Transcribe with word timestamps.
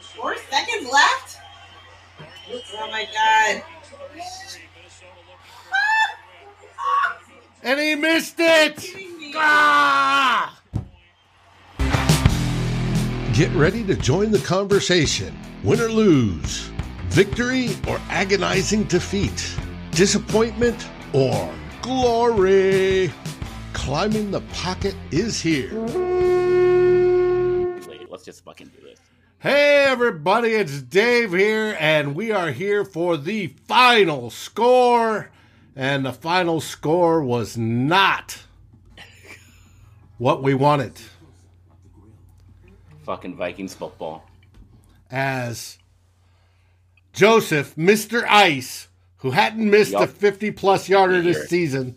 Four 0.00 0.36
seconds 0.50 0.90
left. 0.90 1.38
Oh 2.74 2.90
my 2.90 3.06
god. 3.14 3.62
And 7.62 7.80
he 7.80 7.96
missed 7.96 8.36
it. 8.38 8.94
Ah! 9.34 10.60
Get 13.34 13.50
ready 13.52 13.84
to 13.84 13.94
join 13.96 14.30
the 14.30 14.38
conversation. 14.38 15.36
Win 15.64 15.80
or 15.80 15.88
lose, 15.88 16.70
victory 17.08 17.70
or 17.88 18.00
agonizing 18.08 18.84
defeat, 18.84 19.56
disappointment 19.90 20.88
or 21.12 21.52
glory. 21.82 23.12
Climbing 23.72 24.30
the 24.30 24.40
pocket 24.52 24.94
is 25.10 25.40
here. 25.40 25.74
Wait, 27.86 28.10
let's 28.10 28.24
just 28.24 28.44
fucking 28.44 28.68
do 28.68 28.82
this. 28.82 28.98
Hey, 29.40 29.84
everybody, 29.84 30.48
it's 30.48 30.82
Dave 30.82 31.32
here, 31.32 31.76
and 31.78 32.16
we 32.16 32.32
are 32.32 32.50
here 32.50 32.84
for 32.84 33.16
the 33.16 33.46
final 33.68 34.30
score. 34.30 35.30
And 35.76 36.04
the 36.04 36.12
final 36.12 36.60
score 36.60 37.22
was 37.22 37.56
not 37.56 38.36
what 40.18 40.42
we 40.42 40.54
wanted. 40.54 41.00
Fucking 43.04 43.36
Vikings 43.36 43.74
football. 43.74 44.28
As 45.08 45.78
Joseph, 47.12 47.76
Mr. 47.76 48.24
Ice, 48.28 48.88
who 49.18 49.30
hadn't 49.30 49.70
missed 49.70 49.94
a 49.94 50.08
50 50.08 50.50
plus 50.50 50.88
yarder 50.88 51.22
this 51.22 51.48
season, 51.48 51.94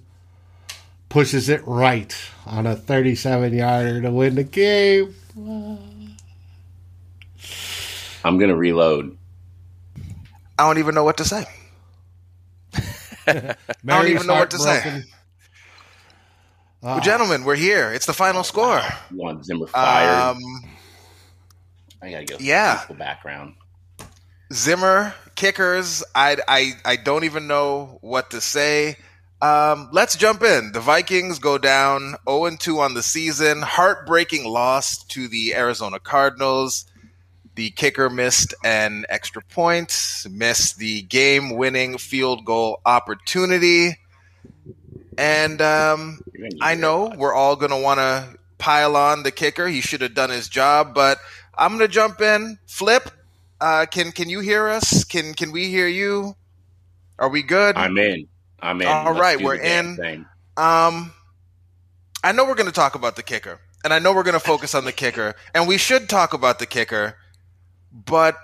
pushes 1.09 1.49
it 1.49 1.65
right 1.65 2.15
on 2.45 2.67
a 2.67 2.75
37 2.75 3.51
yarder 3.51 3.99
to 3.99 4.11
win 4.11 4.35
the 4.35 4.43
game. 4.43 5.15
I'm 8.23 8.37
gonna 8.37 8.55
reload. 8.55 9.17
I 10.57 10.67
don't 10.67 10.77
even 10.77 10.95
know 10.95 11.03
what 11.03 11.17
to 11.17 11.25
say. 11.25 11.45
Mary's 13.83 14.11
even 14.11 14.27
know 14.27 14.35
what 14.35 14.51
to 14.51 14.57
say. 14.59 14.79
heartbroken. 14.79 15.05
Well, 16.81 16.99
gentlemen, 16.99 17.43
we're 17.43 17.55
here. 17.55 17.91
It's 17.93 18.07
the 18.07 18.13
final 18.13 18.43
score. 18.43 18.81
You 19.11 19.17
want 19.17 19.45
Zimmer 19.45 19.67
fired? 19.67 20.35
Um, 20.35 20.39
I 22.01 22.11
gotta 22.11 22.25
go. 22.25 22.37
yeah. 22.39 22.77
peaceful 22.77 22.95
background. 22.95 23.53
Zimmer 24.51 25.13
kickers. 25.35 26.03
I 26.15 26.37
I 26.47 26.73
I 26.83 26.95
don't 26.95 27.23
even 27.23 27.47
know 27.47 27.99
what 28.01 28.31
to 28.31 28.41
say. 28.41 28.97
Um, 29.41 29.89
let's 29.91 30.15
jump 30.15 30.43
in. 30.43 30.71
The 30.71 30.79
Vikings 30.79 31.39
go 31.39 31.57
down 31.57 32.15
0 32.29 32.57
2 32.59 32.79
on 32.79 32.93
the 32.93 33.03
season. 33.03 33.61
Heartbreaking 33.61 34.45
loss 34.45 35.03
to 35.05 35.27
the 35.27 35.55
Arizona 35.55 35.99
Cardinals. 35.99 36.85
The 37.55 37.71
kicker 37.71 38.09
missed 38.09 38.53
an 38.63 39.05
extra 39.09 39.41
point, 39.43 40.23
missed 40.29 40.77
the 40.77 41.01
game 41.01 41.57
winning 41.57 41.97
field 41.97 42.45
goal 42.45 42.79
opportunity. 42.85 43.97
And 45.17 45.61
um, 45.61 46.21
I 46.61 46.75
know 46.75 47.13
we're 47.15 47.33
all 47.33 47.55
going 47.55 47.71
to 47.71 47.77
want 47.77 47.99
to 47.99 48.37
pile 48.57 48.95
on 48.95 49.23
the 49.23 49.31
kicker. 49.31 49.67
He 49.67 49.81
should 49.81 50.01
have 50.01 50.13
done 50.13 50.29
his 50.29 50.47
job, 50.47 50.93
but 50.93 51.17
I'm 51.57 51.77
going 51.77 51.81
to 51.81 51.93
jump 51.93 52.21
in. 52.21 52.57
Flip, 52.67 53.09
uh, 53.59 53.85
can 53.85 54.11
can 54.11 54.29
you 54.29 54.39
hear 54.39 54.67
us? 54.67 55.03
Can 55.03 55.33
can 55.33 55.51
we 55.51 55.67
hear 55.67 55.87
you? 55.87 56.35
Are 57.19 57.29
we 57.29 57.43
good? 57.43 57.75
I'm 57.75 57.97
in. 57.97 58.27
I'm 58.59 58.81
in. 58.81 58.87
All 58.87 59.13
right, 59.13 59.39
we're 59.39 59.55
in. 59.55 59.95
thing. 59.97 60.25
Um, 60.57 61.13
I 62.23 62.31
know 62.31 62.45
we're 62.45 62.55
going 62.55 62.67
to 62.67 62.71
talk 62.71 62.95
about 62.95 63.15
the 63.15 63.23
kicker, 63.23 63.59
and 63.83 63.93
I 63.93 63.99
know 63.99 64.13
we're 64.13 64.23
going 64.23 64.33
to 64.33 64.39
focus 64.39 64.73
on 64.73 64.85
the 64.85 64.91
kicker, 64.91 65.35
and 65.53 65.67
we 65.67 65.77
should 65.77 66.09
talk 66.09 66.33
about 66.33 66.59
the 66.59 66.65
kicker, 66.65 67.15
but 67.91 68.37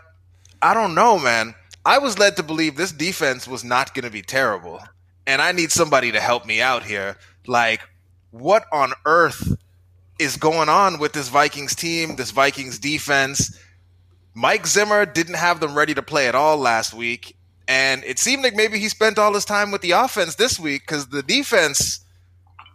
I 0.61 0.73
don't 0.73 0.95
know, 0.95 1.19
man. 1.19 1.55
I 1.85 1.99
was 1.99 2.19
led 2.19 2.35
to 2.35 2.43
believe 2.43 2.75
this 2.75 2.91
defense 2.91 3.47
was 3.47 3.63
not 3.63 3.93
going 3.93 4.05
to 4.05 4.11
be 4.11 4.21
terrible, 4.21 4.81
and 5.25 5.41
I 5.41 5.51
need 5.51 5.71
somebody 5.71 6.11
to 6.11 6.19
help 6.19 6.45
me 6.45 6.61
out 6.61 6.83
here. 6.83 7.17
Like, 7.45 7.81
what 8.31 8.65
on 8.71 8.93
earth 9.05 9.55
is 10.19 10.36
going 10.36 10.69
on 10.69 10.99
with 10.99 11.13
this 11.13 11.30
Vikings 11.30 11.75
team, 11.75 12.15
this 12.15 12.31
Vikings 12.31 12.80
defense? 12.80 13.57
Mike 14.33 14.67
Zimmer 14.67 15.05
didn't 15.05 15.36
have 15.36 15.59
them 15.59 15.75
ready 15.75 15.93
to 15.95 16.03
play 16.03 16.27
at 16.27 16.36
all 16.36 16.57
last 16.57 16.93
week. 16.93 17.36
And 17.67 18.03
it 18.03 18.19
seemed 18.19 18.43
like 18.43 18.55
maybe 18.55 18.80
he 18.80 18.87
spent 18.87 19.17
all 19.17 19.33
his 19.33 19.45
time 19.45 19.71
with 19.71 19.81
the 19.81 19.91
offense 19.91 20.36
this 20.36 20.59
week 20.59 20.83
because 20.83 21.07
the 21.07 21.23
defense, 21.23 22.05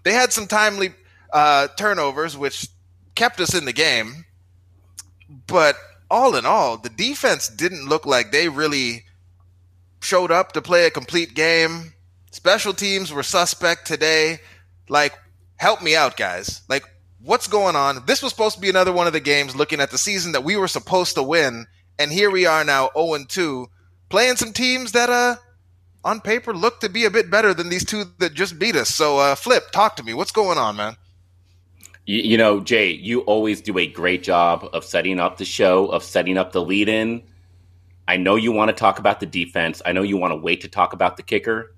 they 0.04 0.12
had 0.12 0.32
some 0.32 0.46
timely 0.46 0.92
uh, 1.32 1.68
turnovers, 1.78 2.36
which 2.36 2.66
kept 3.14 3.40
us 3.40 3.54
in 3.54 3.64
the 3.64 3.72
game. 3.72 4.24
But 5.46 5.76
all 6.12 6.36
in 6.36 6.44
all, 6.44 6.76
the 6.76 6.90
defense 6.90 7.48
didn't 7.48 7.88
look 7.88 8.04
like 8.04 8.30
they 8.30 8.48
really 8.50 9.04
showed 10.00 10.30
up 10.30 10.52
to 10.52 10.60
play 10.60 10.84
a 10.84 10.90
complete 10.90 11.34
game. 11.34 11.94
Special 12.30 12.74
teams 12.74 13.10
were 13.10 13.22
suspect 13.22 13.86
today. 13.86 14.38
Like, 14.90 15.18
help 15.56 15.80
me 15.82 15.96
out, 15.96 16.18
guys. 16.18 16.60
Like, 16.68 16.84
what's 17.22 17.48
going 17.48 17.76
on? 17.76 18.04
This 18.06 18.22
was 18.22 18.30
supposed 18.30 18.56
to 18.56 18.60
be 18.60 18.68
another 18.68 18.92
one 18.92 19.06
of 19.06 19.14
the 19.14 19.20
games 19.20 19.56
looking 19.56 19.80
at 19.80 19.90
the 19.90 19.96
season 19.96 20.32
that 20.32 20.44
we 20.44 20.54
were 20.54 20.68
supposed 20.68 21.14
to 21.14 21.22
win. 21.22 21.66
And 21.98 22.12
here 22.12 22.30
we 22.30 22.44
are 22.44 22.62
now 22.62 22.90
0 22.94 23.24
2, 23.26 23.66
playing 24.10 24.36
some 24.36 24.52
teams 24.52 24.92
that, 24.92 25.08
uh, 25.08 25.36
on 26.04 26.20
paper 26.20 26.52
look 26.52 26.80
to 26.80 26.90
be 26.90 27.06
a 27.06 27.10
bit 27.10 27.30
better 27.30 27.54
than 27.54 27.70
these 27.70 27.86
two 27.86 28.04
that 28.18 28.34
just 28.34 28.58
beat 28.58 28.76
us. 28.76 28.90
So, 28.90 29.18
uh, 29.18 29.34
Flip, 29.34 29.70
talk 29.72 29.96
to 29.96 30.02
me. 30.02 30.12
What's 30.12 30.32
going 30.32 30.58
on, 30.58 30.76
man? 30.76 30.96
You, 32.06 32.18
you 32.20 32.36
know, 32.36 32.60
Jay, 32.60 32.90
you 32.90 33.20
always 33.22 33.60
do 33.60 33.78
a 33.78 33.86
great 33.86 34.22
job 34.22 34.68
of 34.72 34.84
setting 34.84 35.20
up 35.20 35.36
the 35.38 35.44
show, 35.44 35.86
of 35.86 36.02
setting 36.02 36.36
up 36.38 36.52
the 36.52 36.62
lead 36.62 36.88
in. 36.88 37.22
I 38.08 38.16
know 38.16 38.34
you 38.36 38.52
want 38.52 38.68
to 38.70 38.74
talk 38.74 38.98
about 38.98 39.20
the 39.20 39.26
defense. 39.26 39.80
I 39.86 39.92
know 39.92 40.02
you 40.02 40.16
want 40.16 40.32
to 40.32 40.36
wait 40.36 40.62
to 40.62 40.68
talk 40.68 40.92
about 40.92 41.16
the 41.16 41.22
kicker. 41.22 41.74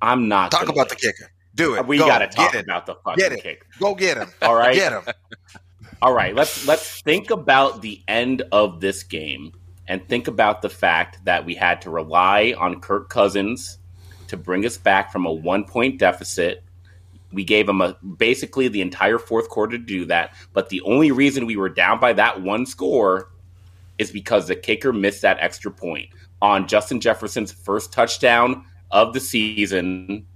I'm 0.00 0.28
not. 0.28 0.50
Talk 0.50 0.68
about 0.68 0.88
the 0.88 0.96
kicker. 0.96 1.30
Do 1.54 1.74
it. 1.74 1.86
We 1.86 1.98
Go. 1.98 2.06
got 2.06 2.18
to 2.18 2.26
talk 2.28 2.52
Get 2.52 2.60
it. 2.60 2.64
about 2.64 2.86
the 2.86 2.94
fucking 2.96 3.22
Get 3.22 3.32
it. 3.32 3.42
kicker. 3.42 3.66
Go 3.78 3.94
get 3.94 4.16
him. 4.16 4.28
All 4.42 4.54
right. 4.54 4.74
Get 4.74 4.92
him. 4.92 5.02
All 6.02 6.12
right, 6.12 6.34
let's 6.34 6.66
let's 6.66 7.00
think 7.00 7.30
about 7.30 7.80
the 7.80 8.02
end 8.06 8.42
of 8.52 8.82
this 8.82 9.02
game 9.02 9.52
and 9.88 10.06
think 10.06 10.28
about 10.28 10.60
the 10.60 10.68
fact 10.68 11.24
that 11.24 11.46
we 11.46 11.54
had 11.54 11.80
to 11.82 11.90
rely 11.90 12.54
on 12.58 12.80
Kirk 12.82 13.08
Cousins 13.08 13.78
to 14.28 14.36
bring 14.36 14.66
us 14.66 14.76
back 14.76 15.10
from 15.10 15.24
a 15.24 15.32
one 15.32 15.64
point 15.64 15.98
deficit. 15.98 16.62
We 17.36 17.44
gave 17.44 17.68
him 17.68 17.80
a 17.80 17.96
basically 18.16 18.66
the 18.68 18.80
entire 18.80 19.18
fourth 19.18 19.48
quarter 19.48 19.78
to 19.78 19.84
do 19.84 20.06
that, 20.06 20.34
but 20.52 20.70
the 20.70 20.80
only 20.80 21.12
reason 21.12 21.46
we 21.46 21.56
were 21.56 21.68
down 21.68 22.00
by 22.00 22.12
that 22.14 22.42
one 22.42 22.66
score 22.66 23.30
is 23.98 24.10
because 24.10 24.48
the 24.48 24.56
kicker 24.56 24.92
missed 24.92 25.22
that 25.22 25.38
extra 25.40 25.70
point 25.70 26.08
on 26.40 26.66
Justin 26.66 26.98
Jefferson's 27.00 27.52
first 27.52 27.92
touchdown 27.92 28.64
of 28.90 29.12
the 29.12 29.20
season. 29.20 30.26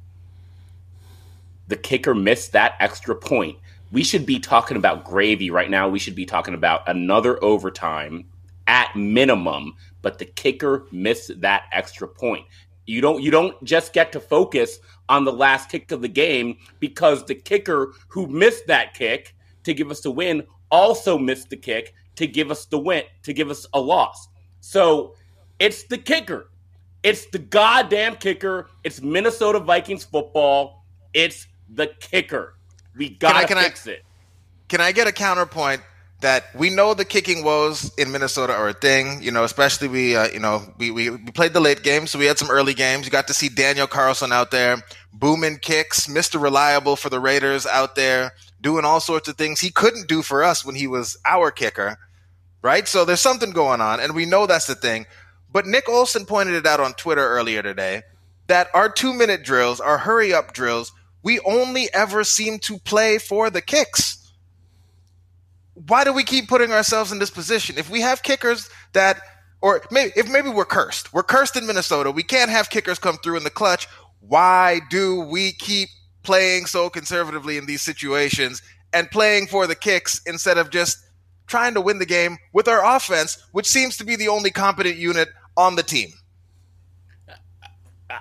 The 1.69 1.77
kicker 1.77 2.15
missed 2.15 2.53
that 2.53 2.75
extra 2.81 3.15
point 3.15 3.56
we 3.93 4.05
should 4.05 4.25
be 4.25 4.38
talking 4.38 4.77
about 4.77 5.05
gravy 5.05 5.50
right 5.50 5.71
now. 5.71 5.88
We 5.88 5.99
should 5.99 6.15
be 6.15 6.27
talking 6.27 6.55
about 6.55 6.88
another 6.88 7.43
overtime 7.43 8.25
at 8.67 8.94
minimum, 8.94 9.75
but 10.03 10.19
the 10.19 10.27
kicker 10.27 10.87
missed 10.93 11.41
that 11.41 11.65
extra 11.72 12.06
point. 12.06 12.47
You 12.87 13.01
don't 13.01 13.23
you 13.23 13.31
don't 13.31 13.63
just 13.65 13.93
get 13.93 14.13
to 14.13 14.21
focus 14.21 14.79
on 15.09 15.25
the 15.25 15.33
last 15.33 15.69
kick 15.71 15.91
of 15.93 16.03
the 16.03 16.09
game 16.09 16.59
because 16.81 17.25
the 17.25 17.35
kicker 17.35 17.93
who 18.09 18.27
missed 18.27 18.67
that 18.67 18.95
kick 18.95 19.35
to 19.65 19.75
give 19.75 19.91
us 19.91 20.01
the 20.01 20.11
win 20.11 20.45
also 20.71 21.19
missed 21.19 21.51
the 21.51 21.57
kick 21.57 21.95
to 22.17 22.27
give 22.27 22.51
us 22.51 22.67
the 22.67 22.79
win 22.79 23.03
to 23.23 23.33
give 23.33 23.51
us 23.51 23.67
a 23.75 23.81
loss. 23.81 24.29
So 24.61 25.15
it's 25.59 25.85
the 25.85 25.99
kicker. 25.99 26.51
It's 27.03 27.27
the 27.27 27.39
goddamn 27.39 28.17
kicker. 28.17 28.69
It's 28.85 29.01
Minnesota 29.01 29.59
Vikings 29.61 30.05
football. 30.05 30.85
It's 31.15 31.47
the 31.75 31.89
kicker. 32.01 32.57
We 32.97 33.11
gotta 33.11 33.47
can 33.47 33.59
I- 33.59 33.65
fix 33.65 33.87
it. 33.87 34.05
Can 34.69 34.81
I 34.81 34.93
get 34.93 35.09
a 35.09 35.12
counterpoint 35.12 35.83
that 36.20 36.54
we 36.54 36.69
know 36.69 36.92
the 36.92 37.04
kicking 37.04 37.44
woes 37.44 37.92
in 37.97 38.12
Minnesota 38.12 38.54
are 38.54 38.69
a 38.69 38.75
thing, 38.75 39.22
you 39.22 39.31
know, 39.31 39.44
especially 39.44 39.88
we, 39.88 40.17
uh, 40.17 40.28
you 40.28 40.38
know, 40.38 40.62
we, 40.76 40.90
we, 40.90 41.11
we 41.11 41.31
played 41.32 41.55
the 41.55 41.61
late 41.61 41.82
game, 41.82 42.06
so 42.06 42.19
we 42.19 42.26
had 42.26 42.38
some 42.38 42.50
early 42.50 42.75
games. 42.75 43.06
You 43.06 43.11
got 43.11 43.28
to 43.28 43.34
see 43.34 43.49
Daniel 43.49 43.87
Carlson 43.87 44.31
out 44.31 44.50
there 44.50 44.82
booming 45.12 45.58
kicks, 45.58 46.06
Mr. 46.06 46.40
Reliable 46.40 46.96
for 46.96 47.08
the 47.08 47.20
Raiders 47.20 47.67
out 47.67 47.96
there 47.96 48.32
doing 48.61 48.84
all 48.84 49.00
sorts 49.00 49.28
of 49.28 49.37
things 49.37 49.61
he 49.61 49.70
couldn't 49.70 50.08
do 50.08 50.20
for 50.22 50.44
us 50.44 50.64
when 50.64 50.75
he 50.75 50.87
was 50.87 51.17
our 51.25 51.50
kicker, 51.50 51.96
right? 52.61 52.87
So 52.87 53.05
there's 53.05 53.20
something 53.20 53.52
going 53.52 53.81
on, 53.81 54.00
and 54.00 54.14
we 54.14 54.26
know 54.26 54.46
that's 54.46 54.66
the 54.66 54.75
thing. 54.75 55.06
But 55.50 55.66
Nick 55.66 55.88
Olson 55.88 56.26
pointed 56.26 56.55
it 56.55 56.66
out 56.66 56.81
on 56.81 56.93
Twitter 56.93 57.26
earlier 57.26 57.62
today 57.62 58.02
that 58.46 58.69
our 58.75 58.90
two 58.90 59.14
minute 59.14 59.43
drills, 59.43 59.81
our 59.81 59.99
hurry 59.99 60.34
up 60.34 60.52
drills, 60.52 60.93
we 61.23 61.40
only 61.40 61.88
ever 61.94 62.25
seem 62.25 62.58
to 62.61 62.78
play 62.78 63.19
for 63.19 63.49
the 63.49 63.62
kicks 63.62 64.19
why 65.87 66.05
do 66.05 66.12
we 66.12 66.25
keep 66.25 66.49
putting 66.49 66.73
ourselves 66.73 67.12
in 67.12 67.19
this 67.19 67.31
position? 67.31 67.79
If 67.79 67.91
we 67.91 68.00
have 68.00 68.23
kickers 68.23 68.69
that, 68.93 69.21
or 69.62 69.82
maybe 69.91 70.12
if 70.17 70.31
maybe 70.31 70.49
we're 70.49 70.65
cursed, 70.65 71.12
we're 71.12 71.23
cursed 71.23 71.56
in 71.56 71.67
Minnesota. 71.67 72.11
We 72.11 72.23
can't 72.23 72.50
have 72.50 72.71
kickers 72.71 72.99
come 72.99 73.17
through 73.19 73.37
in 73.37 73.44
the 73.44 73.50
clutch. 73.50 73.87
Why 74.21 74.81
do 74.91 75.21
we 75.21 75.53
keep 75.53 75.88
playing 76.23 76.67
so 76.67 76.91
conservatively 76.91 77.56
in 77.56 77.67
these 77.67 77.82
situations 77.82 78.62
and 78.93 79.11
playing 79.11 79.47
for 79.47 79.67
the 79.67 79.75
kicks 79.75 80.21
instead 80.27 80.59
of 80.59 80.71
just 80.71 80.99
trying 81.47 81.75
to 81.75 81.81
win 81.81 81.99
the 81.99 82.06
game 82.06 82.37
with 82.53 82.69
our 82.69 82.85
offense, 82.97 83.43
which 83.53 83.67
seems 83.67 83.97
to 83.97 84.05
be 84.05 84.17
the 84.17 84.29
only 84.29 84.50
competent 84.50 84.97
unit 84.97 85.29
on 85.56 85.76
the 85.76 85.83
team. 85.83 86.12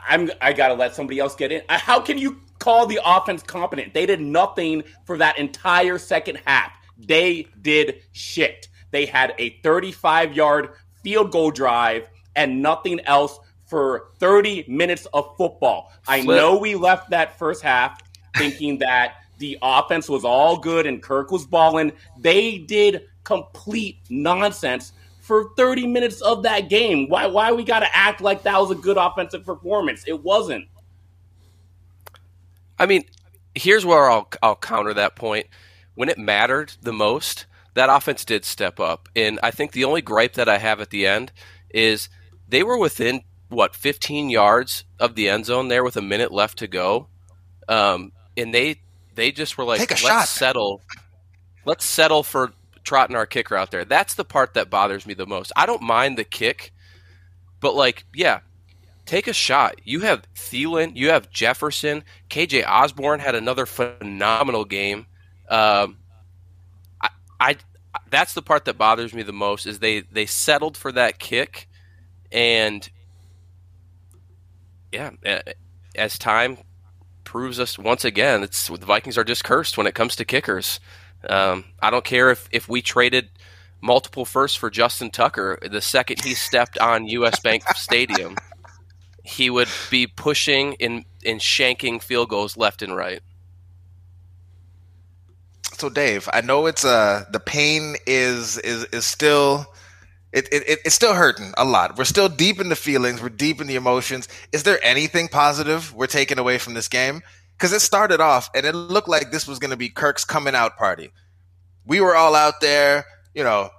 I'm 0.08 0.30
I 0.40 0.54
gotta 0.54 0.76
let 0.76 0.96
somebody 0.96 1.20
else 1.20 1.36
get 1.36 1.52
in. 1.52 1.62
How 1.68 2.00
can 2.00 2.18
you 2.18 2.40
call 2.60 2.86
the 2.86 3.00
offense 3.04 3.42
competent? 3.42 3.94
They 3.94 4.06
did 4.06 4.22
nothing 4.22 4.84
for 5.06 5.18
that 5.18 5.38
entire 5.38 5.98
second 5.98 6.40
half. 6.46 6.72
They 7.00 7.48
did 7.62 8.02
shit. 8.12 8.68
They 8.92 9.06
had 9.06 9.34
a 9.38 9.52
35 9.62 10.34
yard 10.34 10.70
field 11.04 11.32
goal 11.32 11.52
drive 11.52 12.10
and 12.36 12.62
nothing 12.62 13.00
else 13.02 13.40
for 13.66 14.10
30 14.20 14.66
minutes 14.68 15.06
of 15.14 15.36
football. 15.38 15.92
I 16.08 16.22
Flip. 16.22 16.38
know 16.38 16.58
we 16.58 16.76
left 16.76 17.12
that 17.12 17.38
first 17.38 17.62
half 17.62 18.02
thinking 18.38 18.78
that 18.80 19.16
the 19.38 19.58
offense 19.62 20.10
was 20.10 20.26
all 20.26 20.58
good 20.58 20.86
and 20.86 21.02
Kirk 21.02 21.32
was 21.32 21.46
balling. 21.46 21.92
They 22.20 22.58
did 22.58 23.08
complete 23.24 24.00
nonsense 24.10 24.94
for 25.22 25.52
30 25.56 25.86
minutes 25.88 26.22
of 26.22 26.44
that 26.44 26.70
game. 26.70 27.08
Why 27.08 27.28
why 27.28 27.52
we 27.52 27.64
got 27.64 27.82
to 27.82 27.96
act 27.96 28.22
like 28.22 28.44
that 28.44 28.60
was 28.60 28.72
a 28.72 28.76
good 28.76 28.98
offensive 28.98 29.46
performance? 29.46 30.04
It 30.08 30.24
wasn't. 30.24 30.66
I 32.80 32.86
mean, 32.86 33.04
here's 33.54 33.86
where 33.86 34.10
I'll 34.10 34.28
I'll 34.42 34.56
counter 34.56 34.94
that 34.96 35.16
point. 35.16 35.46
When 36.00 36.08
it 36.08 36.18
mattered 36.18 36.78
the 36.82 36.94
most, 36.94 37.46
that 37.74 37.90
offense 37.90 38.24
did 38.24 38.46
step 38.46 38.80
up, 38.80 39.10
and 39.18 39.38
I 39.44 39.52
think 39.52 39.74
the 39.74 39.84
only 39.84 40.02
gripe 40.02 40.36
that 40.36 40.48
I 40.48 40.58
have 40.58 40.80
at 40.80 40.92
the 40.92 41.06
end 41.06 41.34
is 41.72 42.08
they 42.48 42.64
were 42.64 42.78
within 42.78 43.24
what 43.50 43.76
15 43.76 44.30
yards 44.30 44.86
of 44.98 45.16
the 45.16 45.28
end 45.28 45.48
zone 45.48 45.68
there 45.68 45.84
with 45.84 45.98
a 45.98 46.02
minute 46.02 46.32
left 46.32 46.60
to 46.60 46.68
go, 46.68 47.10
um, 47.68 48.14
and 48.38 48.54
they 48.54 48.80
they 49.16 49.34
just 49.34 49.58
were 49.58 49.66
like, 49.66 49.80
Take 49.80 49.92
a 49.92 49.96
let's 49.96 50.02
shot." 50.02 50.28
settle, 50.30 50.82
let's 51.66 51.84
settle 51.84 52.24
for 52.24 52.54
trotting 52.86 53.18
our 53.18 53.26
kicker 53.26 53.58
out 53.58 53.72
there. 53.72 53.84
That's 53.84 54.14
the 54.14 54.24
part 54.24 54.54
that 54.54 54.70
bothers 54.70 55.06
me 55.06 55.14
the 55.14 55.28
most. 55.28 55.52
I 55.58 55.66
don't 55.66 55.82
mind 55.82 56.18
the 56.18 56.24
kick, 56.24 56.72
but 57.60 57.76
like, 57.76 58.06
yeah, 58.16 58.40
take 59.06 59.28
a 59.28 59.34
shot. 59.34 59.76
You 59.84 60.00
have 60.00 60.24
Thielen, 60.34 60.96
you 60.96 61.10
have 61.10 61.30
Jefferson, 61.30 62.06
KJ 62.30 62.66
Osborne 62.66 63.20
had 63.20 63.36
another 63.36 63.66
phenomenal 63.66 64.64
game. 64.64 65.06
Um, 65.50 65.98
I, 67.02 67.10
I, 67.40 67.56
that's 68.10 68.34
the 68.34 68.42
part 68.42 68.66
that 68.66 68.78
bothers 68.78 69.14
me 69.14 69.24
the 69.24 69.34
most 69.34 69.66
is 69.66 69.80
they 69.80 70.02
they 70.02 70.26
settled 70.26 70.78
for 70.78 70.92
that 70.92 71.20
kick, 71.20 71.68
and 72.32 72.88
yeah, 74.92 75.12
as 75.96 76.18
time 76.18 76.58
proves 77.24 77.60
us 77.60 77.78
once 77.78 78.06
again, 78.06 78.44
it's 78.44 78.68
the 78.68 78.78
Vikings 78.78 79.18
are 79.18 79.24
just 79.24 79.44
cursed 79.44 79.78
when 79.78 79.88
it 79.88 79.96
comes 79.96 80.16
to 80.18 80.26
kickers. 80.26 80.80
Um, 81.28 81.66
I 81.82 81.90
don't 81.90 82.06
care 82.06 82.30
if 82.30 82.48
if 82.52 82.70
we 82.70 82.82
traded 82.82 83.30
multiple 83.82 84.26
firsts 84.26 84.58
for 84.58 84.70
Justin 84.70 85.10
Tucker 85.10 85.58
the 85.62 85.82
second 85.82 86.22
he 86.24 86.34
stepped 86.34 86.78
on 86.78 87.08
U.S. 87.08 87.40
Bank 87.44 87.64
Stadium 87.76 88.36
he 89.30 89.50
would 89.50 89.68
be 89.92 90.08
pushing 90.08 90.76
and, 90.80 91.06
and 91.26 91.42
shanking 91.42 92.00
field 92.00 92.30
goals 92.30 92.58
left 92.58 92.82
and 92.82 92.96
right. 92.96 93.22
So 95.80 95.90
Dave, 95.90 96.28
I 96.34 96.42
know 96.42 96.66
it's 96.66 96.84
uh 96.84 97.26
the 97.32 97.40
pain 97.40 97.96
is 98.06 98.58
is 98.58 98.84
is 98.86 99.06
still 99.06 99.66
it, 100.32 100.48
it, 100.52 100.64
it- 100.70 100.80
it's 100.86 100.96
still 100.96 101.14
hurting 101.16 101.54
a 101.58 101.66
lot. 101.66 101.98
We're 101.98 102.04
still 102.06 102.30
deep 102.30 102.60
in 102.60 102.70
the 102.70 102.76
feelings. 102.76 103.22
We're 103.22 103.30
deep 103.30 103.62
in 103.62 103.68
the 103.68 103.76
emotions. 103.76 104.28
Is 104.52 104.64
there 104.64 104.80
anything 104.84 105.28
positive 105.28 105.94
we're 105.94 106.08
taking 106.08 106.38
away 106.38 106.58
from 106.58 106.74
this 106.76 106.88
game? 106.88 107.22
Because 107.58 107.74
it 107.74 107.80
started 107.82 108.22
off 108.22 108.50
and 108.54 108.66
it 108.66 108.74
looked 108.76 109.08
like 109.10 109.32
this 109.32 109.48
was 109.48 109.60
going 109.60 109.72
to 109.72 109.78
be 109.78 109.90
Kirk's 109.90 110.26
coming 110.26 110.54
out 110.56 110.78
party. 110.78 111.12
We 111.86 112.00
were 112.02 112.16
all 112.16 112.36
out 112.36 112.62
there, 112.62 113.06
you 113.34 113.44
know, 113.44 113.70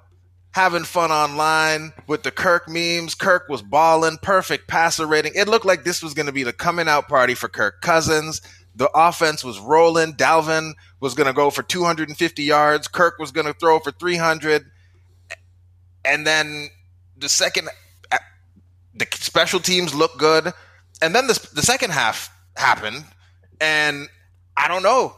having 0.53 0.85
fun 0.85 1.13
online 1.13 1.93
with 2.09 2.23
the 2.25 2.31
Kirk 2.33 2.69
memes. 2.69 3.15
Kirk 3.15 3.49
was 3.49 3.63
balling, 3.63 4.19
perfect 4.21 4.69
passer 4.69 5.07
rating. 5.07 5.33
It 5.37 5.49
looked 5.49 5.65
like 5.67 5.85
this 5.85 6.03
was 6.03 6.15
going 6.15 6.27
to 6.27 6.33
be 6.33 6.43
the 6.43 6.53
coming 6.53 6.89
out 6.89 7.09
party 7.09 7.35
for 7.35 7.49
Kirk 7.49 7.81
Cousins. 7.81 8.41
The 8.75 8.91
offense 8.95 9.45
was 9.45 9.59
rolling. 9.61 10.15
Dalvin 10.15 10.73
was 11.01 11.15
going 11.15 11.27
to 11.27 11.33
go 11.33 11.51
for 11.51 11.63
250 11.63 12.43
yards. 12.43 12.87
Kirk 12.87 13.19
was 13.19 13.33
going 13.33 13.47
to 13.47 13.55
throw 13.55 13.79
for 13.79 13.91
300. 13.91 14.67
And 16.05 16.27
then 16.27 16.69
the 17.17 17.29
second, 17.29 17.69
the 18.95 19.07
special 19.13 19.61
teams 19.61 19.95
looked 19.95 20.19
good. 20.19 20.53
And 21.03 21.15
then 21.15 21.27
the, 21.27 21.49
the 21.55 21.63
second 21.63 21.91
half 21.91 22.31
happened. 22.57 23.05
And 23.61 24.09
I 24.57 24.69
don't 24.69 24.83
know. 24.83 25.17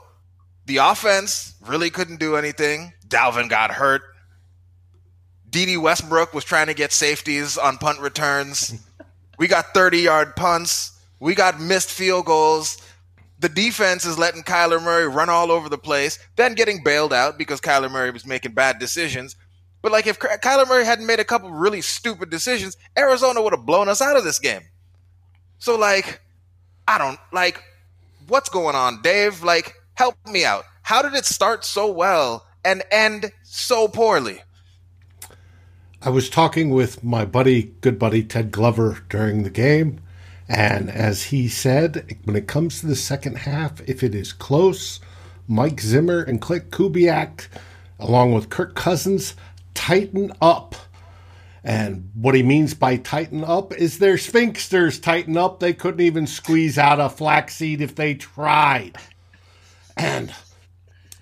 The 0.67 0.76
offense 0.79 1.55
really 1.67 1.90
couldn't 1.90 2.20
do 2.20 2.37
anything. 2.37 2.93
Dalvin 3.06 3.50
got 3.50 3.73
hurt. 3.73 4.02
Dede 5.50 5.79
Westbrook 5.79 6.32
was 6.32 6.44
trying 6.44 6.69
to 6.69 6.75
get 6.75 6.93
safeties 6.93 7.58
on 7.58 7.76
punt 7.76 8.00
returns. 8.00 8.75
We 9.38 9.49
got 9.49 9.75
30 9.75 9.99
yard 9.99 10.37
punts. 10.37 10.99
We 11.20 11.34
got 11.34 11.61
missed 11.61 11.90
field 11.90 12.26
goals. 12.26 12.79
The 13.43 13.49
defense 13.49 14.05
is 14.05 14.21
letting 14.21 14.44
Kyler 14.44 14.81
Murray 14.81 15.09
run 15.09 15.29
all 15.29 15.50
over 15.50 15.69
the 15.69 15.77
place, 15.77 16.17
then 16.37 16.55
getting 16.55 16.85
bailed 16.85 17.12
out 17.12 17.37
because 17.37 17.61
Kyler 17.61 17.91
Murray 17.91 18.12
was 18.12 18.25
making 18.25 18.53
bad 18.53 18.79
decisions. 18.79 19.35
But 19.83 19.91
like 19.91 20.06
if 20.06 20.21
Kyler 20.21 20.69
Murray 20.69 20.85
hadn't 20.85 21.06
made 21.06 21.19
a 21.19 21.25
couple 21.25 21.50
really 21.50 21.81
stupid 21.81 22.31
decisions, 22.31 22.77
Arizona 22.97 23.43
would 23.43 23.53
have 23.53 23.67
blown 23.67 23.89
us 23.89 24.00
out 24.00 24.17
of 24.17 24.23
this 24.23 24.39
game. 24.39 24.62
So 25.59 25.77
like, 25.77 26.21
I 26.87 26.99
don't 26.99 27.19
like 27.33 27.61
what's 28.29 28.49
going 28.49 28.77
on, 28.77 29.03
Dave. 29.03 29.43
Like, 29.43 29.75
help 29.94 30.15
me 30.25 30.44
out. 30.44 30.62
How 30.83 31.03
did 31.03 31.15
it 31.15 31.25
start 31.25 31.65
so 31.65 31.91
well 31.91 32.47
and 32.65 32.85
end 32.93 33.33
so 33.43 33.89
poorly? 33.89 34.41
I 36.00 36.11
was 36.11 36.31
talking 36.31 36.71
with 36.71 37.03
my 37.03 37.25
buddy, 37.25 37.75
good 37.81 37.99
buddy 37.99 38.23
Ted 38.23 38.53
Glover 38.53 39.03
during 39.09 39.43
the 39.43 39.50
game, 39.50 40.00
and 40.52 40.90
as 40.90 41.22
he 41.25 41.49
said, 41.49 42.19
when 42.25 42.37
it 42.37 42.46
comes 42.46 42.81
to 42.81 42.87
the 42.87 42.94
second 42.94 43.38
half, 43.38 43.81
if 43.88 44.02
it 44.02 44.14
is 44.14 44.34
close, 44.34 45.00
Mike 45.49 45.81
Zimmer 45.81 46.20
and 46.20 46.43
Klint 46.43 46.69
Kubiak, 46.69 47.49
along 47.99 48.34
with 48.34 48.50
Kirk 48.50 48.75
Cousins, 48.75 49.34
tighten 49.72 50.31
up. 50.43 50.75
And 51.64 52.10
what 52.14 52.34
he 52.34 52.43
means 52.43 52.75
by 52.75 52.99
tighten 52.99 53.43
up 53.43 53.72
is 53.72 53.99
their 53.99 54.16
sphincters 54.16 55.00
tighten 55.00 55.38
up. 55.38 55.58
They 55.58 55.72
couldn't 55.72 56.04
even 56.04 56.26
squeeze 56.26 56.76
out 56.76 57.00
a 57.00 57.08
flaxseed 57.08 57.81
if 57.81 57.94
they 57.94 58.12
tried. 58.12 58.98
And 59.96 60.34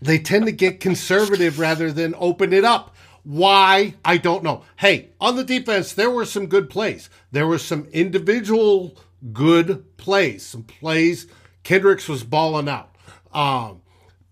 they 0.02 0.18
tend 0.18 0.46
to 0.46 0.52
get 0.52 0.80
conservative 0.80 1.60
rather 1.60 1.92
than 1.92 2.16
open 2.18 2.52
it 2.52 2.64
up. 2.64 2.96
Why? 3.22 3.94
I 4.04 4.16
don't 4.16 4.42
know. 4.42 4.64
Hey, 4.74 5.10
on 5.20 5.36
the 5.36 5.44
defense, 5.44 5.92
there 5.92 6.10
were 6.10 6.24
some 6.24 6.46
good 6.46 6.68
plays. 6.68 7.08
There 7.30 7.46
were 7.46 7.58
some 7.58 7.86
individual 7.92 8.96
good 9.32 9.96
plays. 9.96 10.44
Some 10.44 10.64
plays. 10.64 11.26
Kendricks 11.62 12.08
was 12.08 12.24
balling 12.24 12.68
out. 12.68 12.94
Um, 13.32 13.82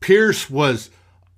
Pierce 0.01 0.49
was 0.49 0.91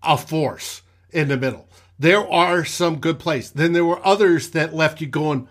a 0.03 0.17
force 0.17 0.83
in 1.11 1.29
the 1.29 1.37
middle. 1.37 1.69
There 1.99 2.27
are 2.31 2.65
some 2.65 2.99
good 2.99 3.19
plays. 3.19 3.51
Then 3.51 3.73
there 3.73 3.85
were 3.85 4.05
others 4.07 4.51
that 4.51 4.75
left 4.75 5.01
you 5.01 5.07
going, 5.07 5.49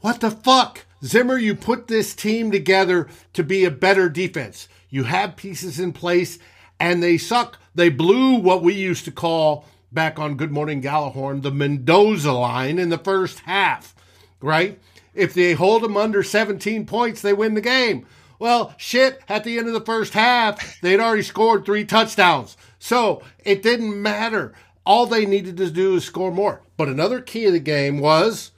what 0.00 0.20
the 0.20 0.30
fuck? 0.30 0.84
Zimmer, 1.04 1.38
you 1.38 1.54
put 1.54 1.86
this 1.86 2.14
team 2.14 2.50
together 2.50 3.08
to 3.32 3.44
be 3.44 3.64
a 3.64 3.70
better 3.70 4.08
defense. 4.08 4.68
You 4.88 5.04
have 5.04 5.36
pieces 5.36 5.78
in 5.78 5.92
place 5.92 6.38
and 6.80 7.02
they 7.02 7.18
suck. 7.18 7.58
They 7.74 7.88
blew 7.88 8.34
what 8.34 8.62
we 8.62 8.74
used 8.74 9.04
to 9.04 9.12
call 9.12 9.66
back 9.92 10.18
on 10.18 10.36
Good 10.36 10.50
Morning 10.50 10.82
Gallahorn 10.82 11.42
the 11.42 11.50
Mendoza 11.50 12.32
line 12.32 12.78
in 12.78 12.88
the 12.88 12.98
first 12.98 13.40
half, 13.40 13.94
right? 14.40 14.80
If 15.14 15.34
they 15.34 15.52
hold 15.52 15.82
them 15.82 15.96
under 15.96 16.22
17 16.22 16.86
points, 16.86 17.22
they 17.22 17.32
win 17.32 17.54
the 17.54 17.60
game. 17.60 18.06
Well, 18.38 18.74
shit, 18.76 19.20
at 19.28 19.44
the 19.44 19.58
end 19.58 19.68
of 19.68 19.74
the 19.74 19.80
first 19.80 20.14
half, 20.14 20.80
they'd 20.80 21.00
already 21.00 21.22
scored 21.22 21.64
three 21.64 21.84
touchdowns. 21.84 22.56
So 22.78 23.22
it 23.38 23.62
didn't 23.62 24.00
matter. 24.00 24.54
All 24.84 25.06
they 25.06 25.26
needed 25.26 25.56
to 25.58 25.70
do 25.70 25.96
is 25.96 26.04
score 26.04 26.32
more. 26.32 26.62
But 26.76 26.88
another 26.88 27.20
key 27.20 27.46
of 27.46 27.52
the 27.52 27.60
game 27.60 28.00
was 28.00 28.52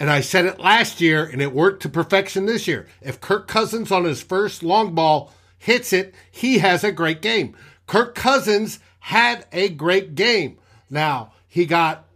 and 0.00 0.08
I 0.08 0.22
said 0.22 0.46
it 0.46 0.58
last 0.58 1.02
year, 1.02 1.22
and 1.22 1.42
it 1.42 1.52
worked 1.52 1.82
to 1.82 1.90
perfection 1.90 2.46
this 2.46 2.66
year. 2.66 2.88
If 3.02 3.20
Kirk 3.20 3.46
Cousins 3.46 3.92
on 3.92 4.04
his 4.04 4.22
first 4.22 4.62
long 4.62 4.94
ball 4.94 5.30
hits 5.58 5.92
it, 5.92 6.14
he 6.30 6.58
has 6.58 6.82
a 6.82 6.90
great 6.90 7.20
game. 7.20 7.54
Kirk 7.86 8.14
Cousins 8.14 8.80
had 9.00 9.44
a 9.52 9.68
great 9.68 10.14
game. 10.14 10.58
Now, 10.88 11.34
he 11.46 11.66
got 11.66 12.06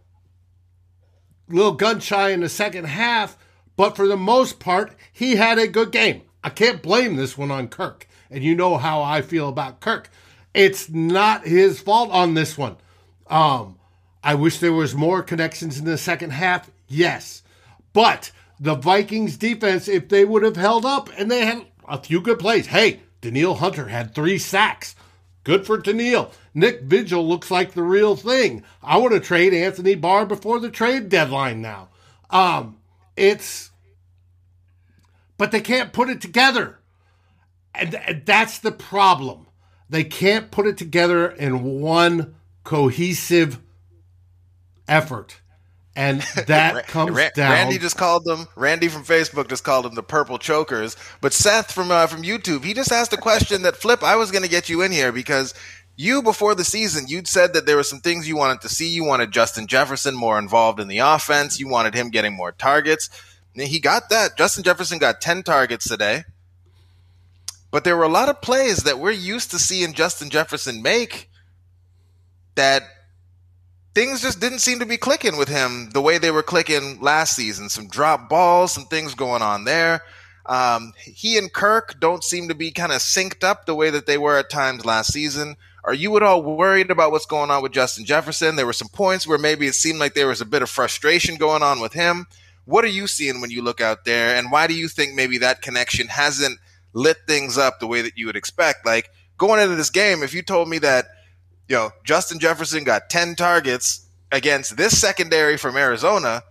a 1.47 1.53
little 1.53 1.73
gun 1.73 1.99
shy 1.99 2.31
in 2.31 2.39
the 2.39 2.49
second 2.49 2.85
half, 2.85 3.37
but 3.75 3.95
for 3.95 4.07
the 4.07 4.17
most 4.17 4.59
part, 4.59 4.93
he 5.11 5.35
had 5.35 5.57
a 5.57 5.67
good 5.67 5.91
game. 5.91 6.21
I 6.43 6.49
can't 6.49 6.81
blame 6.81 7.15
this 7.15 7.37
one 7.37 7.51
on 7.51 7.67
Kirk. 7.67 8.07
And 8.29 8.43
you 8.43 8.55
know 8.55 8.77
how 8.77 9.01
I 9.01 9.21
feel 9.21 9.49
about 9.49 9.79
Kirk. 9.79 10.09
It's 10.53 10.89
not 10.89 11.45
his 11.45 11.79
fault 11.79 12.11
on 12.11 12.33
this 12.33 12.57
one. 12.57 12.77
Um, 13.27 13.77
I 14.23 14.35
wish 14.35 14.59
there 14.59 14.73
was 14.73 14.95
more 14.95 15.21
connections 15.21 15.77
in 15.77 15.85
the 15.85 15.97
second 15.97 16.31
half. 16.31 16.69
Yes. 16.87 17.43
But 17.93 18.31
the 18.59 18.75
Vikings 18.75 19.37
defense, 19.37 19.87
if 19.87 20.09
they 20.09 20.25
would 20.25 20.43
have 20.43 20.55
held 20.55 20.85
up 20.85 21.09
and 21.17 21.29
they 21.29 21.45
had 21.45 21.65
a 21.87 22.01
few 22.01 22.21
good 22.21 22.39
plays, 22.39 22.67
hey, 22.67 23.01
Danielle 23.21 23.55
Hunter 23.55 23.87
had 23.87 24.13
three 24.13 24.37
sacks. 24.37 24.95
Good 25.43 25.65
for 25.65 25.77
Tennille. 25.77 26.31
Nick 26.53 26.81
Vigil 26.81 27.27
looks 27.27 27.51
like 27.51 27.73
the 27.73 27.83
real 27.83 28.15
thing. 28.15 28.63
I 28.81 28.97
want 28.97 29.13
to 29.13 29.19
trade 29.19 29.53
Anthony 29.53 29.93
Barr 29.95 30.25
before 30.25 30.59
the 30.59 30.71
trade 30.71 31.09
deadline 31.09 31.61
now. 31.61 31.89
Um, 32.29 32.77
it's, 33.17 33.71
but 35.37 35.51
they 35.51 35.61
can't 35.61 35.93
put 35.93 36.09
it 36.09 36.21
together. 36.21 36.79
And, 37.73 37.95
and 37.95 38.25
that's 38.25 38.59
the 38.59 38.71
problem. 38.71 39.47
They 39.89 40.03
can't 40.03 40.51
put 40.51 40.67
it 40.67 40.77
together 40.77 41.29
in 41.29 41.81
one 41.81 42.35
cohesive 42.63 43.59
effort. 44.87 45.41
And 45.95 46.21
that 46.47 46.87
comes 46.87 47.11
Ra- 47.11 47.29
down. 47.33 47.51
Randy 47.51 47.77
just 47.77 47.97
called 47.97 48.25
them. 48.25 48.47
Randy 48.55 48.89
from 48.89 49.03
Facebook 49.03 49.47
just 49.47 49.63
called 49.63 49.85
them 49.85 49.95
the 49.95 50.03
purple 50.03 50.37
chokers. 50.37 50.97
But 51.21 51.33
Seth 51.33 51.71
from 51.71 51.91
uh, 51.91 52.07
from 52.07 52.23
YouTube, 52.23 52.63
he 52.63 52.73
just 52.73 52.91
asked 52.91 53.13
a 53.13 53.17
question 53.17 53.61
that 53.61 53.77
Flip. 53.77 54.03
I 54.03 54.15
was 54.15 54.31
going 54.31 54.43
to 54.43 54.49
get 54.49 54.67
you 54.67 54.81
in 54.81 54.91
here 54.91 55.11
because 55.11 55.53
you 55.95 56.21
before 56.21 56.55
the 56.55 56.63
season, 56.63 57.07
you'd 57.07 57.27
said 57.27 57.53
that 57.53 57.65
there 57.65 57.77
were 57.77 57.83
some 57.83 57.99
things 57.99 58.27
you 58.27 58.35
wanted 58.35 58.61
to 58.61 58.69
see. 58.69 58.87
You 58.87 59.03
wanted 59.03 59.31
Justin 59.31 59.67
Jefferson 59.67 60.15
more 60.15 60.37
involved 60.37 60.79
in 60.79 60.87
the 60.87 60.99
offense. 60.99 61.59
You 61.59 61.67
wanted 61.67 61.93
him 61.93 62.09
getting 62.09 62.33
more 62.33 62.51
targets. 62.51 63.09
And 63.55 63.67
he 63.67 63.79
got 63.79 64.09
that. 64.09 64.37
Justin 64.37 64.63
Jefferson 64.63 64.99
got 64.99 65.21
ten 65.21 65.43
targets 65.43 65.87
today. 65.87 66.25
But 67.71 67.83
there 67.83 67.97
were 67.97 68.03
a 68.03 68.09
lot 68.09 68.29
of 68.29 68.41
plays 68.41 68.83
that 68.83 68.99
we're 68.99 69.11
used 69.11 69.51
to 69.51 69.59
seeing 69.59 69.93
Justin 69.93 70.29
Jefferson 70.29 70.81
make 70.81 71.29
that 72.55 72.83
things 73.93 74.21
just 74.21 74.39
didn't 74.39 74.59
seem 74.59 74.79
to 74.79 74.85
be 74.85 74.97
clicking 74.97 75.37
with 75.37 75.47
him 75.47 75.89
the 75.91 76.01
way 76.01 76.17
they 76.17 76.31
were 76.31 76.43
clicking 76.43 76.99
last 77.01 77.35
season. 77.35 77.69
Some 77.69 77.87
drop 77.87 78.29
balls, 78.29 78.73
some 78.73 78.85
things 78.85 79.15
going 79.15 79.41
on 79.41 79.63
there. 79.63 80.01
Um, 80.45 80.93
he 81.03 81.37
and 81.37 81.51
Kirk 81.51 81.99
don't 81.99 82.23
seem 82.23 82.49
to 82.49 82.55
be 82.55 82.71
kind 82.71 82.91
of 82.91 82.99
synced 82.99 83.43
up 83.43 83.65
the 83.65 83.75
way 83.75 83.89
that 83.89 84.05
they 84.05 84.17
were 84.17 84.37
at 84.37 84.49
times 84.49 84.85
last 84.85 85.11
season. 85.11 85.55
Are 85.85 85.93
you 85.93 86.15
at 86.17 86.23
all 86.23 86.41
worried 86.41 86.89
about 86.89 87.11
what's 87.11 87.25
going 87.25 87.51
on 87.51 87.61
with 87.61 87.71
Justin 87.71 88.05
Jefferson? 88.05 88.55
There 88.55 88.65
were 88.65 88.73
some 88.73 88.89
points 88.89 89.27
where 89.27 89.37
maybe 89.37 89.67
it 89.67 89.75
seemed 89.75 89.99
like 89.99 90.15
there 90.15 90.27
was 90.27 90.41
a 90.41 90.45
bit 90.45 90.63
of 90.63 90.69
frustration 90.69 91.35
going 91.35 91.63
on 91.63 91.79
with 91.79 91.93
him. 91.93 92.25
What 92.65 92.83
are 92.83 92.89
you 92.89 93.05
seeing 93.05 93.39
when 93.39 93.51
you 93.51 93.61
look 93.61 93.79
out 93.79 94.05
there, 94.05 94.35
and 94.35 94.51
why 94.51 94.65
do 94.65 94.73
you 94.73 94.87
think 94.87 95.13
maybe 95.13 95.37
that 95.37 95.61
connection 95.61 96.07
hasn't 96.07 96.59
lit 96.93 97.17
things 97.27 97.57
up 97.57 97.79
the 97.79 97.87
way 97.87 98.01
that 98.01 98.17
you 98.17 98.25
would 98.25 98.35
expect? 98.35 98.85
Like 98.85 99.11
going 99.37 99.61
into 99.61 99.75
this 99.75 99.91
game, 99.91 100.23
if 100.23 100.33
you 100.33 100.41
told 100.41 100.67
me 100.67 100.79
that 100.79 101.05
you 101.67 101.75
know, 101.75 101.91
Justin 102.03 102.39
Jefferson 102.39 102.83
got 102.83 103.09
10 103.09 103.35
targets 103.35 104.07
against 104.31 104.77
this 104.77 104.99
secondary 104.99 105.57
from 105.57 105.77
Arizona. 105.77 106.43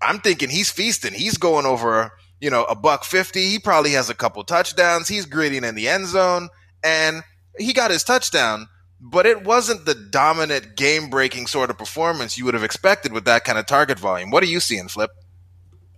I'm 0.00 0.20
thinking 0.20 0.48
he's 0.48 0.70
feasting. 0.70 1.14
He's 1.14 1.36
going 1.36 1.66
over, 1.66 2.12
you 2.40 2.50
know, 2.50 2.64
a 2.64 2.74
buck 2.74 3.04
50. 3.04 3.40
He 3.40 3.58
probably 3.58 3.92
has 3.92 4.10
a 4.10 4.14
couple 4.14 4.42
touchdowns. 4.44 5.08
He's 5.08 5.26
gritting 5.26 5.64
in 5.64 5.74
the 5.74 5.88
end 5.88 6.06
zone 6.06 6.48
and 6.82 7.22
he 7.58 7.72
got 7.72 7.90
his 7.90 8.04
touchdown, 8.04 8.68
but 9.00 9.26
it 9.26 9.44
wasn't 9.44 9.84
the 9.84 9.94
dominant 9.94 10.76
game 10.76 11.10
breaking 11.10 11.46
sort 11.46 11.70
of 11.70 11.78
performance 11.78 12.38
you 12.38 12.44
would 12.44 12.54
have 12.54 12.64
expected 12.64 13.12
with 13.12 13.24
that 13.24 13.44
kind 13.44 13.58
of 13.58 13.66
target 13.66 13.98
volume. 13.98 14.30
What 14.30 14.42
are 14.42 14.46
you 14.46 14.60
seeing, 14.60 14.88
Flip? 14.88 15.10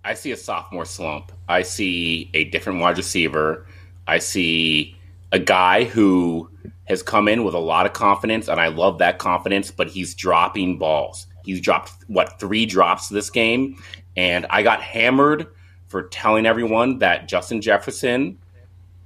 I 0.05 0.15
see 0.15 0.33
a 0.33 0.37
sophomore 0.37 0.85
slump. 0.85 1.33
I 1.49 1.63
see 1.63 2.31
a 2.35 2.45
different 2.45 2.81
wide 2.81 2.97
receiver. 2.97 3.67
I 4.07 4.19
see 4.19 4.97
a 5.33 5.39
guy 5.39 5.85
who 5.85 6.51
has 6.85 7.03
come 7.03 7.29
in 7.29 7.45
with 7.45 7.55
a 7.55 7.59
lot 7.59 7.87
of 7.87 7.95
confidence, 7.95 8.49
and 8.49 8.61
I 8.61 8.69
love 8.69 8.99
that 8.99 9.19
confidence, 9.19 9.71
but 9.71 9.89
he's 9.89 10.15
dropping 10.15 10.79
balls. 10.79 11.27
He's 11.45 11.61
dropped, 11.61 11.93
what, 12.09 12.39
three 12.39 12.67
drops 12.67 13.09
this 13.09 13.31
game? 13.31 13.83
And 14.17 14.47
I 14.51 14.63
got 14.63 14.83
hammered 14.83 15.47
for 15.89 16.05
telling 16.05 16.47
everyone 16.47 16.99
that 16.99 17.29
Justin 17.29 17.61
Jefferson 17.61 18.39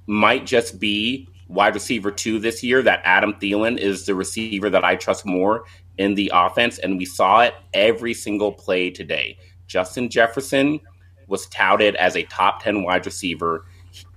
might 0.07 0.45
just 0.45 0.79
be 0.79 1.27
wide 1.49 1.73
receiver 1.73 2.11
two 2.11 2.39
this 2.39 2.63
year, 2.63 2.81
that 2.83 3.01
Adam 3.03 3.33
Thielen 3.33 3.77
is 3.77 4.05
the 4.05 4.15
receiver 4.15 4.69
that 4.69 4.85
I 4.85 4.95
trust 4.95 5.25
more 5.25 5.65
in 5.97 6.15
the 6.15 6.31
offense. 6.33 6.79
And 6.79 6.97
we 6.97 7.05
saw 7.05 7.41
it 7.41 7.53
every 7.73 8.13
single 8.13 8.53
play 8.53 8.89
today. 8.89 9.37
Justin 9.67 10.09
Jefferson 10.09 10.79
was 11.27 11.47
touted 11.47 11.95
as 11.95 12.15
a 12.15 12.23
top 12.23 12.63
10 12.63 12.83
wide 12.83 13.05
receiver 13.05 13.65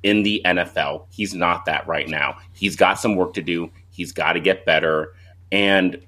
in 0.03 0.23
the 0.23 0.41
NFL. 0.45 1.07
He's 1.11 1.35
not 1.35 1.65
that 1.67 1.87
right 1.87 2.09
now. 2.09 2.37
He's 2.53 2.77
got 2.77 2.95
some 2.95 3.17
work 3.17 3.35
to 3.35 3.43
do. 3.43 3.71
He's 3.91 4.12
got 4.12 4.35
to 4.35 4.41
get 4.41 4.65
better. 4.65 5.15
And 5.51 6.01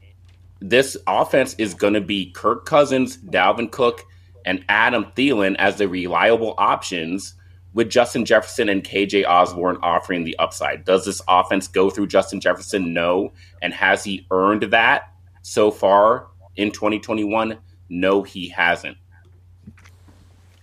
this 0.60 0.96
offense 1.06 1.54
is 1.58 1.74
going 1.74 1.94
to 1.94 2.00
be 2.00 2.30
Kirk 2.30 2.64
Cousins, 2.64 3.18
Dalvin 3.18 3.70
Cook, 3.70 4.02
and 4.46 4.64
Adam 4.68 5.06
Thielen 5.16 5.56
as 5.58 5.76
the 5.76 5.88
reliable 5.88 6.54
options 6.58 7.34
with 7.74 7.90
Justin 7.90 8.24
Jefferson 8.24 8.68
and 8.68 8.82
KJ 8.82 9.26
Osborne 9.26 9.76
offering 9.82 10.24
the 10.24 10.38
upside. 10.38 10.84
Does 10.84 11.04
this 11.04 11.20
offense 11.28 11.68
go 11.68 11.90
through 11.90 12.06
Justin 12.06 12.40
Jefferson? 12.40 12.94
No. 12.94 13.32
And 13.60 13.74
has 13.74 14.04
he 14.04 14.26
earned 14.30 14.62
that 14.64 15.12
so 15.42 15.70
far 15.70 16.28
in 16.56 16.70
2021? 16.70 17.58
No, 17.90 18.22
he 18.22 18.48
hasn't. 18.48 18.96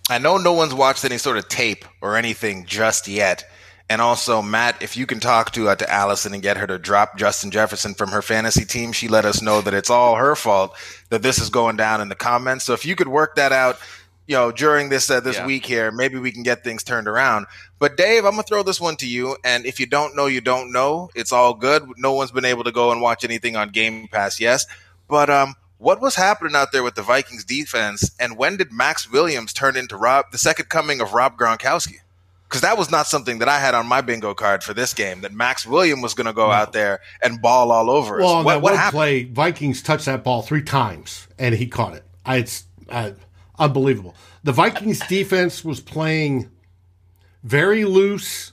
I 0.09 0.17
know 0.17 0.37
no 0.37 0.53
one's 0.53 0.73
watched 0.73 1.05
any 1.05 1.17
sort 1.17 1.37
of 1.37 1.47
tape 1.47 1.85
or 2.01 2.17
anything 2.17 2.65
just 2.65 3.07
yet. 3.07 3.45
And 3.89 4.01
also, 4.01 4.41
Matt, 4.41 4.81
if 4.81 4.95
you 4.95 5.05
can 5.05 5.19
talk 5.19 5.51
to 5.51 5.67
uh, 5.67 5.75
to 5.75 5.91
Allison 5.91 6.33
and 6.33 6.41
get 6.41 6.55
her 6.55 6.65
to 6.65 6.77
drop 6.77 7.17
Justin 7.17 7.51
Jefferson 7.51 7.93
from 7.93 8.11
her 8.11 8.21
fantasy 8.21 8.63
team, 8.63 8.93
she 8.93 9.09
let 9.09 9.25
us 9.25 9.41
know 9.41 9.59
that 9.59 9.73
it's 9.73 9.89
all 9.89 10.15
her 10.15 10.33
fault 10.33 10.73
that 11.09 11.23
this 11.23 11.39
is 11.39 11.49
going 11.49 11.75
down 11.75 11.99
in 11.99 12.07
the 12.07 12.15
comments. 12.15 12.63
So 12.63 12.71
if 12.71 12.85
you 12.85 12.95
could 12.95 13.09
work 13.09 13.35
that 13.35 13.51
out, 13.51 13.79
you 14.31 14.37
know, 14.37 14.49
during 14.49 14.87
this 14.87 15.09
uh, 15.11 15.19
this 15.19 15.35
Yeah. 15.35 15.45
week 15.45 15.65
here, 15.65 15.91
maybe 15.91 16.17
we 16.17 16.31
can 16.31 16.41
get 16.41 16.63
things 16.63 16.83
turned 16.83 17.05
around. 17.07 17.47
But 17.79 17.97
Dave, 17.97 18.23
I'm 18.23 18.31
gonna 18.31 18.43
throw 18.43 18.63
this 18.63 18.79
one 18.79 18.95
to 18.97 19.05
you. 19.07 19.35
And 19.43 19.65
if 19.65 19.77
you 19.77 19.85
don't 19.85 20.15
know, 20.15 20.27
you 20.27 20.39
don't 20.39 20.71
know. 20.71 21.09
It's 21.15 21.33
all 21.33 21.53
good. 21.53 21.83
No 21.97 22.13
one's 22.13 22.31
been 22.31 22.45
able 22.45 22.63
to 22.63 22.71
go 22.71 22.91
and 22.93 23.01
watch 23.01 23.25
anything 23.25 23.57
on 23.57 23.69
Game 23.69 24.07
Pass, 24.07 24.39
yes. 24.39 24.65
But 25.09 25.29
um, 25.29 25.55
what 25.79 25.99
was 25.99 26.15
happening 26.15 26.55
out 26.55 26.71
there 26.71 26.81
with 26.83 26.95
the 26.95 27.01
Vikings 27.01 27.43
defense, 27.43 28.11
and 28.21 28.37
when 28.37 28.55
did 28.55 28.71
Maxx 28.71 29.11
Williams 29.11 29.51
turn 29.51 29.75
into 29.75 29.97
Rob, 29.97 30.31
the 30.31 30.37
second 30.37 30.69
coming 30.69 31.01
of 31.01 31.13
Rob 31.13 31.37
Gronkowski? 31.37 31.97
Because 32.47 32.61
that 32.61 32.77
was 32.77 32.89
not 32.91 33.07
something 33.07 33.39
that 33.39 33.49
I 33.49 33.59
had 33.59 33.73
on 33.75 33.85
my 33.87 33.99
bingo 34.01 34.33
card 34.33 34.63
for 34.63 34.73
this 34.73 34.93
game. 34.93 35.21
That 35.21 35.33
Maxx 35.33 35.65
Williams 35.65 36.03
was 36.03 36.13
going 36.13 36.27
to 36.27 36.33
go 36.33 36.51
out 36.51 36.71
there 36.73 36.99
and 37.21 37.41
ball 37.41 37.71
all 37.71 37.89
over 37.89 38.17
us. 38.19 38.23
Well, 38.25 38.33
on 38.35 38.45
what 38.45 38.53
that 38.55 38.61
what 38.61 38.71
one 38.73 38.77
happened? 38.79 38.97
play, 38.97 39.23
Vikings 39.25 39.81
touched 39.81 40.05
that 40.05 40.23
ball 40.23 40.41
three 40.41 40.61
times, 40.63 41.27
and 41.39 41.55
he 41.55 41.65
caught 41.67 41.95
it. 41.95 42.03
I, 42.25 42.37
it's 42.37 42.65
uh, 42.89 43.11
unbelievable. 43.61 44.15
The 44.43 44.51
Vikings 44.51 44.99
defense 45.07 45.63
was 45.63 45.79
playing 45.79 46.49
very 47.43 47.85
loose 47.85 48.51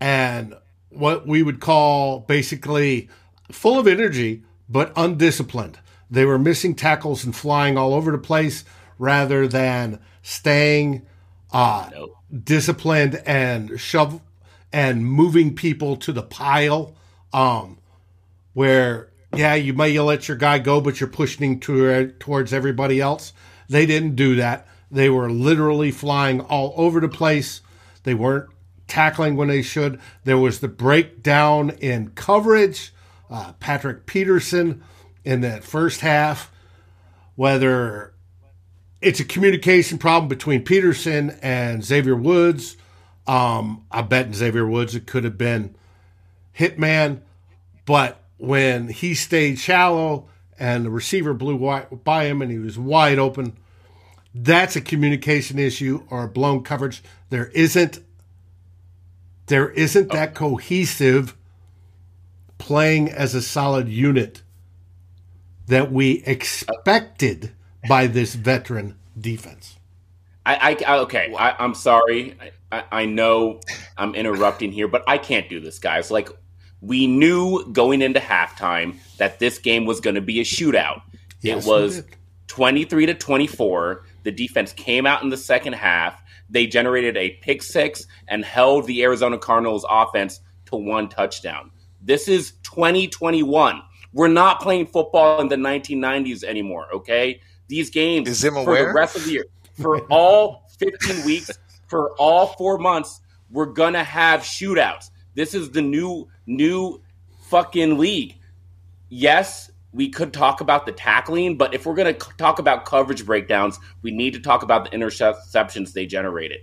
and 0.00 0.54
what 0.90 1.26
we 1.26 1.42
would 1.42 1.60
call 1.60 2.20
basically 2.20 3.08
full 3.50 3.78
of 3.78 3.86
energy, 3.86 4.44
but 4.68 4.92
undisciplined. 4.96 5.78
They 6.10 6.24
were 6.24 6.38
missing 6.38 6.74
tackles 6.74 7.24
and 7.24 7.34
flying 7.34 7.76
all 7.76 7.92
over 7.94 8.12
the 8.12 8.18
place 8.18 8.64
rather 8.98 9.48
than 9.48 10.00
staying 10.22 11.04
uh, 11.52 11.90
No. 11.92 12.16
disciplined 12.44 13.22
and 13.26 13.78
shove 13.78 14.20
and 14.72 15.04
moving 15.04 15.54
people 15.54 15.96
to 15.96 16.12
the 16.12 16.22
pile. 16.22 16.94
Um, 17.32 17.78
where 18.54 19.10
yeah, 19.34 19.54
you 19.54 19.74
may 19.74 19.98
let 20.00 20.28
your 20.28 20.36
guy 20.36 20.58
go, 20.58 20.80
but 20.80 21.00
you're 21.00 21.08
pushing 21.10 21.60
to, 21.60 22.12
towards 22.18 22.52
everybody 22.52 23.00
else. 23.00 23.32
They 23.68 23.86
didn't 23.86 24.16
do 24.16 24.36
that. 24.36 24.66
They 24.90 25.10
were 25.10 25.30
literally 25.30 25.90
flying 25.90 26.40
all 26.40 26.72
over 26.76 27.00
the 27.00 27.08
place. 27.08 27.60
They 28.04 28.14
weren't 28.14 28.48
tackling 28.86 29.36
when 29.36 29.48
they 29.48 29.62
should. 29.62 30.00
There 30.24 30.38
was 30.38 30.60
the 30.60 30.68
breakdown 30.68 31.70
in 31.80 32.10
coverage. 32.10 32.92
Uh, 33.28 33.52
Patrick 33.54 34.06
Peterson 34.06 34.82
in 35.24 35.40
that 35.40 35.64
first 35.64 36.00
half, 36.00 36.52
whether 37.34 38.14
it's 39.00 39.18
a 39.18 39.24
communication 39.24 39.98
problem 39.98 40.28
between 40.28 40.62
Peterson 40.62 41.36
and 41.42 41.84
Xavier 41.84 42.14
Woods. 42.14 42.76
Um, 43.26 43.84
I 43.90 44.02
bet 44.02 44.26
in 44.26 44.34
Xavier 44.34 44.66
Woods 44.66 44.94
it 44.94 45.06
could 45.06 45.24
have 45.24 45.36
been 45.36 45.74
Hitman, 46.56 47.22
but 47.84 48.22
when 48.38 48.88
he 48.88 49.14
stayed 49.14 49.58
shallow 49.58 50.28
and 50.58 50.84
the 50.84 50.90
receiver 50.90 51.34
blew 51.34 51.58
by 52.04 52.24
him 52.24 52.42
and 52.42 52.50
he 52.50 52.58
was 52.58 52.78
wide 52.78 53.18
open, 53.18 53.56
that's 54.34 54.76
a 54.76 54.80
communication 54.80 55.58
issue 55.58 56.04
or 56.10 56.24
a 56.24 56.28
blown 56.28 56.62
coverage. 56.62 57.02
There 57.30 57.46
isn't 57.48 58.00
there 59.46 59.70
isn't 59.70 60.10
that 60.10 60.30
oh. 60.30 60.32
cohesive 60.32 61.36
playing 62.58 63.10
as 63.10 63.34
a 63.34 63.42
solid 63.42 63.88
unit 63.88 64.42
that 65.68 65.92
we 65.92 66.22
expected 66.24 67.52
by 67.88 68.06
this 68.06 68.34
veteran 68.34 68.96
defense. 69.18 69.76
I, 70.44 70.76
I 70.86 70.98
okay. 71.00 71.34
I, 71.36 71.56
I'm 71.58 71.74
sorry. 71.74 72.36
I, 72.70 72.84
I 72.92 73.04
know 73.04 73.60
I'm 73.96 74.14
interrupting 74.14 74.72
here, 74.72 74.88
but 74.88 75.04
I 75.06 75.18
can't 75.18 75.48
do 75.48 75.60
this, 75.60 75.78
guys. 75.78 76.10
Like 76.10 76.28
we 76.80 77.06
knew 77.06 77.64
going 77.72 78.02
into 78.02 78.20
halftime 78.20 78.96
that 79.18 79.38
this 79.38 79.58
game 79.58 79.86
was 79.86 80.00
going 80.00 80.14
to 80.14 80.20
be 80.20 80.40
a 80.40 80.44
shootout. 80.44 81.02
Yes, 81.42 81.64
it 81.64 81.68
was 81.68 81.96
we 82.02 82.02
23 82.48 83.06
to 83.06 83.14
24. 83.14 84.04
The 84.22 84.30
defense 84.30 84.72
came 84.72 85.06
out 85.06 85.22
in 85.22 85.28
the 85.28 85.36
second 85.36 85.74
half. 85.74 86.22
They 86.48 86.66
generated 86.66 87.16
a 87.16 87.30
pick 87.42 87.62
six 87.62 88.06
and 88.28 88.44
held 88.44 88.86
the 88.86 89.02
Arizona 89.02 89.38
Cardinals 89.38 89.84
offense 89.88 90.40
to 90.66 90.76
one 90.76 91.08
touchdown. 91.08 91.70
This 92.02 92.28
is 92.28 92.52
2021. 92.62 93.82
We're 94.12 94.28
not 94.28 94.60
playing 94.60 94.86
football 94.86 95.40
in 95.40 95.48
the 95.48 95.56
1990s 95.56 96.44
anymore, 96.44 96.86
okay? 96.94 97.40
These 97.68 97.90
games 97.90 98.28
Is 98.28 98.38
Zimmer 98.38 98.64
for 98.64 98.76
the 98.76 98.92
rest 98.92 99.16
of 99.16 99.24
the 99.24 99.32
year, 99.32 99.44
for 99.80 100.00
all 100.06 100.68
15 100.78 101.24
weeks, 101.26 101.50
for 101.88 102.12
all 102.12 102.48
four 102.58 102.78
months, 102.78 103.20
we're 103.50 103.66
gonna 103.66 104.04
have 104.04 104.40
shootouts. 104.40 105.10
This 105.34 105.54
is 105.54 105.70
the 105.70 105.82
new 105.82 106.28
new 106.46 107.02
fucking 107.48 107.98
league. 107.98 108.36
Yes, 109.08 109.70
we 109.92 110.08
could 110.08 110.32
talk 110.32 110.60
about 110.60 110.86
the 110.86 110.92
tackling, 110.92 111.56
but 111.56 111.74
if 111.74 111.86
we're 111.86 111.94
gonna 111.94 112.12
c- 112.12 112.30
talk 112.38 112.58
about 112.58 112.84
coverage 112.84 113.24
breakdowns, 113.24 113.78
we 114.02 114.10
need 114.10 114.32
to 114.34 114.40
talk 114.40 114.62
about 114.62 114.90
the 114.90 114.96
interceptions 114.96 115.92
they 115.92 116.06
generated. 116.06 116.60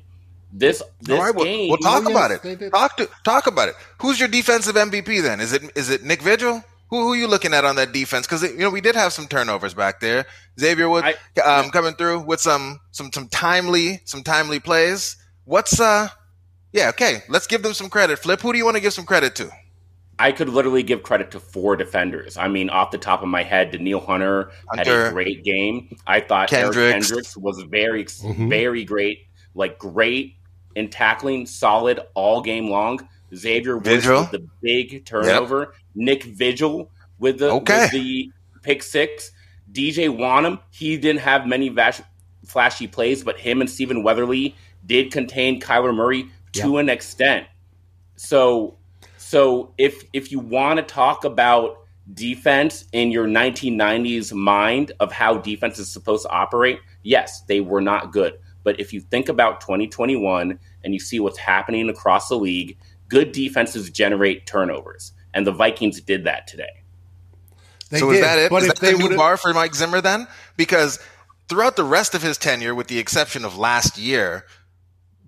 This 0.52 0.84
this 1.02 1.18
All 1.18 1.26
right, 1.26 1.34
we'll, 1.36 1.46
game, 1.46 1.70
we'll 1.70 1.78
talk 1.80 2.04
Oh, 2.06 2.12
about 2.12 2.30
yes, 2.32 2.46
it. 2.46 2.70
Talk 2.72 2.98
to 2.98 3.10
talk 3.24 3.48
about 3.48 3.70
it. 3.70 3.76
Who's 4.02 4.20
your 4.20 4.30
defensive 4.30 4.76
MVP 4.76 5.22
then? 5.24 5.40
Is 5.40 5.52
it 5.54 5.64
is 5.76 5.90
it 5.90 6.04
Nick 6.04 6.22
Vigil? 6.22 6.64
Who, 6.90 7.02
who 7.02 7.14
are 7.14 7.16
you 7.16 7.28
looking 7.28 7.56
at 7.56 7.66
on 7.66 7.76
that 7.78 7.92
defense? 7.92 8.28
Because 8.28 8.44
you 8.44 8.58
know 8.58 8.70
we 8.70 8.82
did 8.82 8.96
have 8.96 9.14
some 9.14 9.26
turnovers 9.28 9.74
back 9.74 10.00
there. 10.00 10.26
Xavier 10.60 10.88
Wood 10.90 11.04
I- 11.06 11.42
um, 11.42 11.72
coming 11.72 11.94
through 11.96 12.20
with 12.22 12.40
some 12.40 12.80
some 12.92 13.12
some 13.12 13.28
timely 13.30 14.02
some 14.06 14.22
timely 14.22 14.60
plays. 14.60 15.18
What's 15.46 15.80
uh? 15.80 16.10
Yeah, 16.72 16.90
okay. 16.90 17.24
Let's 17.30 17.48
give 17.48 17.64
them 17.64 17.74
some 17.74 17.90
credit. 17.90 18.20
Flip. 18.20 18.40
Who 18.42 18.52
do 18.52 18.58
you 18.60 18.66
want 18.66 18.78
to 18.78 18.82
give 18.82 18.94
some 18.94 19.06
credit 19.06 19.36
to? 19.38 19.50
I 20.24 20.32
could 20.32 20.48
literally 20.48 20.84
give 20.84 21.04
credit 21.04 21.32
to 21.32 21.40
four 21.42 21.76
defenders. 21.76 22.38
I 22.38 22.48
mean, 22.48 22.70
off 22.70 22.92
the 22.92 22.98
top 22.98 23.22
of 23.24 23.28
my 23.28 23.44
head, 23.44 23.72
Danielle 23.72 24.00
Hunter, 24.00 24.52
had 24.74 24.88
a 24.88 25.12
great 25.12 25.44
game. 25.44 25.96
I 26.08 26.22
thought 26.22 26.52
Eric 26.54 26.74
Kendricks. 26.74 27.08
Kendricks 27.08 27.38
was 27.38 27.62
very, 27.70 28.06
Mhm. 28.06 28.50
very 28.50 28.86
great. 28.86 29.28
Like 29.54 29.78
great 29.78 30.36
in 30.76 30.90
tackling, 30.90 31.46
solid 31.46 32.00
all 32.14 32.42
game 32.42 32.70
long. 32.70 33.08
Xavier 33.36 33.76
Woods 33.78 33.88
Vigil. 33.90 34.22
with 34.22 34.32
the 34.32 34.48
big 34.62 35.06
turnover. 35.06 35.74
Nick 35.94 36.24
Vigil 36.24 36.90
with 37.20 37.40
the 37.40 37.50
Okay. 37.52 37.82
with 37.82 37.92
the 37.92 38.32
pick 38.62 38.82
six. 38.82 39.32
DJ 39.72 40.08
Wonnum, 40.08 40.60
he 40.72 40.96
didn't 40.98 41.22
have 41.22 41.46
many 41.48 41.68
vash- 41.68 42.02
flashy 42.46 42.88
plays, 42.88 43.24
but 43.24 43.40
him 43.40 43.60
and 43.60 43.70
Stephen 43.70 44.04
Weatherly 44.04 44.56
did 44.86 45.12
contain 45.12 45.60
Kyler 45.60 45.94
Murray 45.94 46.28
to 46.54 46.78
an 46.78 46.88
extent. 46.90 47.46
So 48.16 48.78
so 49.34 49.74
if 49.80 50.04
if 50.14 50.32
you 50.32 50.38
want 50.38 50.78
to 50.78 50.84
talk 50.84 51.26
about 51.26 51.88
defense 52.14 52.86
in 52.92 53.10
your 53.10 53.26
1990s 53.26 54.32
mind 54.32 54.92
of 55.00 55.12
how 55.12 55.38
defense 55.38 55.80
is 55.80 55.92
supposed 55.92 56.26
to 56.26 56.30
operate, 56.30 56.78
yes, 57.02 57.42
they 57.48 57.60
were 57.60 57.82
not 57.82 58.12
good. 58.12 58.34
But 58.64 58.80
if 58.80 58.94
you 58.94 59.02
think 59.02 59.30
about 59.30 59.60
2021 59.60 60.60
and 60.84 60.94
you 60.94 61.00
see 61.00 61.20
what's 61.20 61.40
happening 61.40 61.90
across 61.90 62.28
the 62.28 62.36
league, 62.36 62.78
good 63.08 63.32
defenses 63.32 63.90
generate 63.90 64.46
turnovers, 64.46 65.14
and 65.34 65.48
the 65.48 65.52
Vikings 65.52 66.00
did 66.02 66.26
that 66.26 66.46
today. 66.46 66.84
They 67.90 67.98
so 67.98 68.12
did, 68.12 68.18
is 68.18 68.22
that 68.22 68.38
it? 68.38 68.52
But 68.52 68.62
Is 68.62 68.70
if 68.70 68.76
that 68.76 68.86
they 68.86 68.94
the 68.94 69.10
new 69.10 69.18
bar 69.18 69.38
for 69.38 69.52
Mike 69.52 69.74
Zimmer 69.74 70.00
then? 70.00 70.28
Because 70.58 71.00
throughout 71.50 71.76
the 71.76 71.84
rest 71.84 72.14
of 72.14 72.22
his 72.22 72.38
tenure, 72.38 72.76
with 72.76 72.86
the 72.86 73.00
exception 73.00 73.46
of 73.46 73.58
last 73.58 73.98
year, 73.98 74.46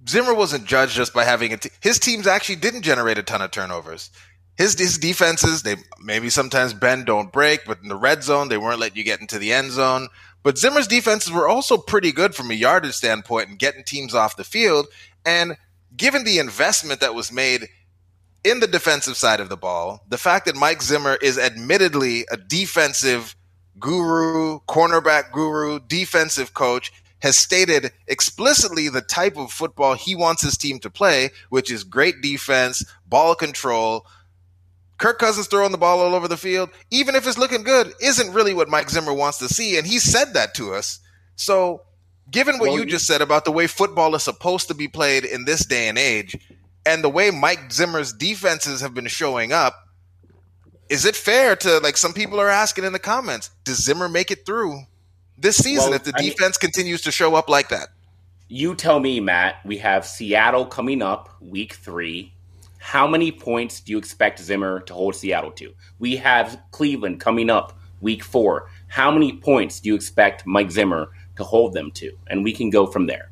Zimmer 0.08 0.34
wasn't 0.34 0.66
judged 0.66 0.96
just 0.96 1.14
by 1.14 1.24
having 1.24 1.54
a 1.54 1.58
t- 1.58 1.70
his 1.80 2.00
teams 2.00 2.28
actually 2.28 2.58
didn't 2.58 2.84
generate 2.84 3.18
a 3.18 3.24
ton 3.24 3.42
of 3.42 3.52
turnovers. 3.52 4.12
His 4.58 4.78
his 4.80 4.98
defenses 4.98 5.64
they 5.64 5.76
maybe 6.00 6.30
sometimes 6.30 6.74
bend 6.74 7.06
don't 7.08 7.32
break, 7.32 7.66
but 7.66 7.80
in 7.82 7.90
the 7.90 7.96
red 7.96 8.24
zone 8.24 8.50
they 8.50 8.58
weren't 8.58 8.80
letting 8.80 8.98
you 8.98 9.04
get 9.04 9.22
into 9.22 9.40
the 9.40 9.52
end 9.52 9.72
zone. 9.72 10.08
But 10.44 10.58
Zimmer's 10.60 10.88
defenses 10.88 11.32
were 11.32 11.48
also 11.48 11.76
pretty 11.76 12.12
good 12.12 12.36
from 12.36 12.52
a 12.52 12.54
yardage 12.54 12.94
standpoint 12.94 13.50
and 13.50 13.58
getting 13.58 13.84
teams 13.84 14.14
off 14.14 14.38
the 14.38 14.44
field. 14.44 14.88
And 15.26 15.58
given 15.98 16.24
the 16.24 16.38
investment 16.38 17.00
that 17.02 17.16
was 17.16 17.32
made 17.32 17.68
in 18.44 18.60
the 18.60 18.68
defensive 18.68 19.18
side 19.18 19.40
of 19.40 19.50
the 19.50 19.58
ball, 19.58 20.04
the 20.08 20.20
fact 20.20 20.46
that 20.46 20.56
Mike 20.56 20.84
Zimmer 20.84 21.18
is 21.20 21.40
admittedly 21.40 22.26
a 22.32 22.38
defensive 22.38 23.36
guru, 23.80 24.60
cornerback 24.68 25.32
guru, 25.32 25.80
defensive 25.80 26.54
coach, 26.54 26.94
has 27.26 27.36
stated 27.36 27.92
explicitly 28.06 28.88
the 28.88 29.02
type 29.02 29.36
of 29.36 29.52
football 29.52 29.96
he 29.96 30.14
wants 30.14 30.44
his 30.44 30.56
team 30.56 30.78
to 30.78 30.92
play, 30.92 31.32
which 31.50 31.72
is 31.72 31.84
great 31.84 32.22
defense, 32.22 32.86
ball 33.08 33.34
control. 33.34 34.06
Kirk 35.00 35.18
Cousins 35.18 35.48
throwing 35.48 35.72
the 35.72 35.80
ball 35.80 36.02
all 36.02 36.14
over 36.14 36.28
the 36.28 36.38
field, 36.38 36.70
even 36.92 37.16
if 37.16 37.26
it's 37.26 37.40
looking 37.40 37.64
good, 37.64 37.94
isn't 38.00 38.32
really 38.32 38.54
what 38.54 38.70
Mike 38.70 38.92
Zimmer 38.92 39.12
wants 39.12 39.40
to 39.40 39.50
see. 39.50 39.76
And 39.76 39.88
he 39.88 39.98
said 39.98 40.36
that 40.36 40.54
to 40.54 40.76
us. 40.76 41.00
So, 41.36 41.82
given 42.30 42.60
what 42.60 42.68
Well, 42.68 42.76
you 42.78 42.82
you- 42.82 42.92
just 42.92 43.08
said 43.08 43.24
about 43.24 43.44
the 43.44 43.52
way 43.52 43.66
football 43.66 44.14
is 44.14 44.22
supposed 44.22 44.68
to 44.68 44.76
be 44.76 44.88
played 44.88 45.26
in 45.26 45.46
this 45.46 45.66
day 45.66 45.88
and 45.88 45.98
age, 45.98 46.38
and 46.86 47.04
the 47.04 47.10
way 47.10 47.32
Mike 47.32 47.72
Zimmer's 47.74 48.14
defenses 48.14 48.82
have 48.82 48.94
been 48.94 49.08
showing 49.08 49.52
up, 49.52 49.74
is 50.90 51.06
it 51.06 51.16
fair 51.16 51.56
to 51.56 51.80
like 51.80 51.98
some 51.98 52.14
people 52.14 52.40
are 52.40 52.50
asking 52.50 52.84
in 52.84 52.94
the 52.94 53.00
comments, 53.00 53.50
does 53.64 53.84
Zimmer 53.84 54.08
make 54.08 54.30
it 54.30 54.46
through 54.46 54.84
this 55.38 55.58
season 55.58 55.90
Well, 55.92 55.94
if 55.96 56.04
the 56.04 56.14
I 56.16 56.22
mean- 56.22 56.32
defense 56.32 56.58
continues 56.58 57.02
to 57.02 57.12
show 57.12 57.36
up 57.36 57.50
like 57.50 57.70
that? 57.70 57.90
You 58.48 58.76
tell 58.76 59.00
me, 59.00 59.20
Matt. 59.20 59.56
We 59.66 59.78
have 59.80 60.06
Seattle 60.06 60.66
coming 60.68 61.02
up 61.02 61.36
week 61.42 61.74
three. 61.74 62.32
How 62.78 63.08
many 63.08 63.32
points 63.32 63.80
do 63.80 63.92
you 63.92 63.98
expect 63.98 64.40
Zimmer 64.40 64.82
to 64.82 64.94
hold 64.94 65.16
Seattle 65.16 65.52
to? 65.54 65.74
We 65.98 66.18
have 66.18 66.62
Cleveland 66.70 67.20
coming 67.20 67.50
up 67.50 67.76
week 68.02 68.24
four. 68.24 68.70
How 68.88 69.10
many 69.10 69.34
points 69.34 69.80
do 69.80 69.90
you 69.90 69.96
expect 69.96 70.46
Mike 70.46 70.70
Zimmer 70.70 71.10
to 71.38 71.44
hold 71.44 71.74
them 71.74 71.90
to? 71.96 72.12
And 72.28 72.44
we 72.44 72.54
can 72.54 72.70
go 72.70 72.86
from 72.86 73.08
there. 73.08 73.32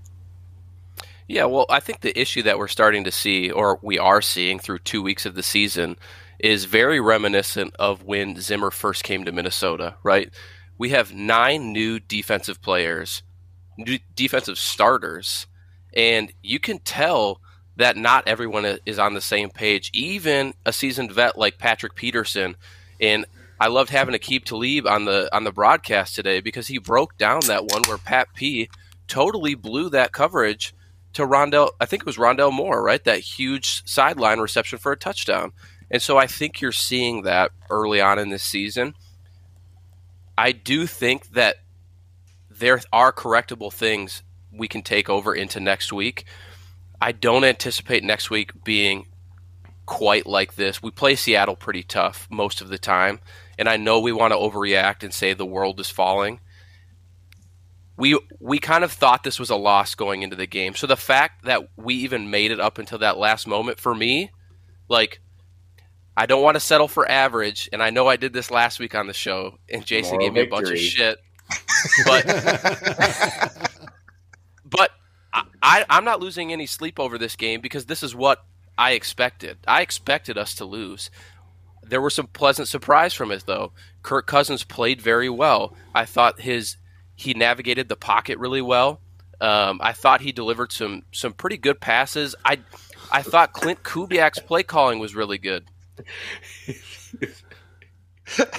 Yeah, 1.27 1.45
well, 1.45 1.67
I 1.69 1.79
think 1.79 2.01
the 2.01 2.19
issue 2.19 2.41
that 2.43 2.57
we're 2.57 2.67
starting 2.67 3.03
to 3.05 3.11
see, 3.11 3.51
or 3.51 3.79
we 3.83 3.99
are 3.99 4.21
seeing 4.21 4.57
through 4.59 4.79
two 4.79 5.01
weeks 5.03 5.25
of 5.27 5.35
the 5.35 5.43
season, 5.43 5.95
is 6.39 6.65
very 6.65 6.99
reminiscent 6.99 7.75
of 7.79 8.03
when 8.03 8.39
Zimmer 8.41 8.71
first 8.71 9.03
came 9.03 9.23
to 9.25 9.31
Minnesota, 9.31 9.95
right? 10.03 10.33
We 10.83 10.89
have 10.89 11.13
nine 11.13 11.71
new 11.71 12.01
defensive 12.01 12.61
players, 12.61 13.23
new 13.77 13.99
defensive 14.17 14.57
starters, 14.57 15.47
and 15.93 16.33
you 16.43 16.59
can 16.59 16.79
tell 16.79 17.39
that 17.77 17.95
not 17.95 18.27
everyone 18.27 18.79
is 18.85 18.99
on 18.99 19.13
the 19.13 19.21
same 19.21 19.49
page. 19.49 19.89
Even 19.93 20.53
a 20.65 20.73
seasoned 20.73 21.13
vet 21.13 21.37
like 21.37 21.57
Patrick 21.57 21.95
Peterson, 21.95 22.57
and 22.99 23.25
I 23.61 23.67
loved 23.69 23.91
having 23.91 24.13
Aqib 24.13 24.43
Talib 24.43 24.85
on 24.85 25.05
the 25.05 25.33
on 25.33 25.45
the 25.45 25.53
broadcast 25.53 26.15
today 26.15 26.41
because 26.41 26.67
he 26.67 26.79
broke 26.79 27.17
down 27.17 27.39
that 27.47 27.67
one 27.67 27.83
where 27.87 27.97
Pat 27.97 28.33
P 28.35 28.69
totally 29.07 29.55
blew 29.55 29.89
that 29.91 30.11
coverage 30.11 30.75
to 31.13 31.25
Rondale. 31.25 31.69
I 31.79 31.85
think 31.85 32.01
it 32.01 32.05
was 32.05 32.17
Rondale 32.17 32.51
Moore, 32.51 32.83
right? 32.83 33.05
That 33.05 33.19
huge 33.19 33.87
sideline 33.87 34.41
reception 34.41 34.79
for 34.79 34.91
a 34.91 34.97
touchdown. 34.97 35.53
And 35.89 36.01
so 36.01 36.17
I 36.17 36.27
think 36.27 36.59
you're 36.59 36.73
seeing 36.73 37.21
that 37.21 37.51
early 37.69 38.01
on 38.01 38.19
in 38.19 38.31
this 38.31 38.43
season. 38.43 38.95
I 40.37 40.51
do 40.51 40.87
think 40.87 41.29
that 41.31 41.57
there 42.49 42.79
are 42.91 43.11
correctable 43.11 43.71
things 43.71 44.23
we 44.51 44.67
can 44.67 44.81
take 44.81 45.09
over 45.09 45.33
into 45.33 45.59
next 45.59 45.91
week. 45.91 46.25
I 47.01 47.11
don't 47.11 47.43
anticipate 47.43 48.03
next 48.03 48.29
week 48.29 48.51
being 48.63 49.07
quite 49.85 50.25
like 50.25 50.55
this. 50.55 50.81
We 50.81 50.91
play 50.91 51.15
Seattle 51.15 51.55
pretty 51.55 51.83
tough 51.83 52.27
most 52.31 52.61
of 52.61 52.69
the 52.69 52.77
time, 52.77 53.19
and 53.57 53.67
I 53.67 53.77
know 53.77 53.99
we 53.99 54.11
want 54.11 54.31
to 54.31 54.37
overreact 54.37 55.03
and 55.03 55.13
say 55.13 55.33
the 55.33 55.45
world 55.45 55.79
is 55.79 55.89
falling. 55.89 56.39
We 57.97 58.17
we 58.39 58.59
kind 58.59 58.83
of 58.83 58.91
thought 58.91 59.23
this 59.23 59.39
was 59.39 59.49
a 59.49 59.55
loss 59.55 59.93
going 59.95 60.23
into 60.23 60.35
the 60.35 60.47
game. 60.47 60.73
So 60.75 60.87
the 60.87 60.95
fact 60.95 61.45
that 61.45 61.69
we 61.75 61.95
even 61.95 62.31
made 62.31 62.51
it 62.51 62.59
up 62.59 62.77
until 62.77 62.99
that 62.99 63.17
last 63.17 63.45
moment 63.45 63.79
for 63.79 63.93
me, 63.93 64.31
like 64.89 65.19
I 66.15 66.25
don't 66.25 66.43
want 66.43 66.55
to 66.55 66.59
settle 66.59 66.87
for 66.87 67.09
average, 67.09 67.69
and 67.73 67.81
I 67.81 67.89
know 67.89 68.07
I 68.07 68.17
did 68.17 68.33
this 68.33 68.51
last 68.51 68.79
week 68.79 68.93
on 68.93 69.07
the 69.07 69.13
show, 69.13 69.57
and 69.69 69.85
Jason 69.85 70.17
Moral 70.17 70.27
gave 70.27 70.33
me 70.33 70.41
a 70.41 70.47
bunch 70.47 70.69
of 70.69 70.77
shit. 70.77 71.17
But 72.05 72.25
but 74.65 74.91
I, 75.61 75.85
I'm 75.89 76.05
not 76.05 76.19
losing 76.19 76.51
any 76.51 76.65
sleep 76.65 76.99
over 76.99 77.17
this 77.17 77.35
game 77.35 77.61
because 77.61 77.85
this 77.85 78.03
is 78.03 78.15
what 78.15 78.45
I 78.77 78.91
expected. 78.91 79.57
I 79.67 79.81
expected 79.81 80.37
us 80.37 80.55
to 80.55 80.65
lose. 80.65 81.09
There 81.81 82.01
were 82.01 82.09
some 82.09 82.27
pleasant 82.27 82.67
surprise 82.67 83.13
from 83.13 83.31
it 83.31 83.43
though. 83.45 83.73
Kirk 84.03 84.27
Cousins 84.27 84.63
played 84.63 85.01
very 85.01 85.29
well. 85.29 85.75
I 85.93 86.05
thought 86.05 86.41
his 86.41 86.77
he 87.15 87.33
navigated 87.33 87.89
the 87.89 87.95
pocket 87.95 88.39
really 88.39 88.61
well. 88.61 89.01
Um, 89.41 89.79
I 89.83 89.93
thought 89.93 90.21
he 90.21 90.31
delivered 90.31 90.71
some 90.71 91.03
some 91.11 91.33
pretty 91.33 91.57
good 91.57 91.81
passes. 91.81 92.35
I 92.45 92.59
I 93.11 93.21
thought 93.21 93.53
Klint 93.53 93.81
Kubiak's 93.83 94.39
play 94.39 94.63
calling 94.63 94.99
was 94.99 95.15
really 95.15 95.37
good. 95.37 95.65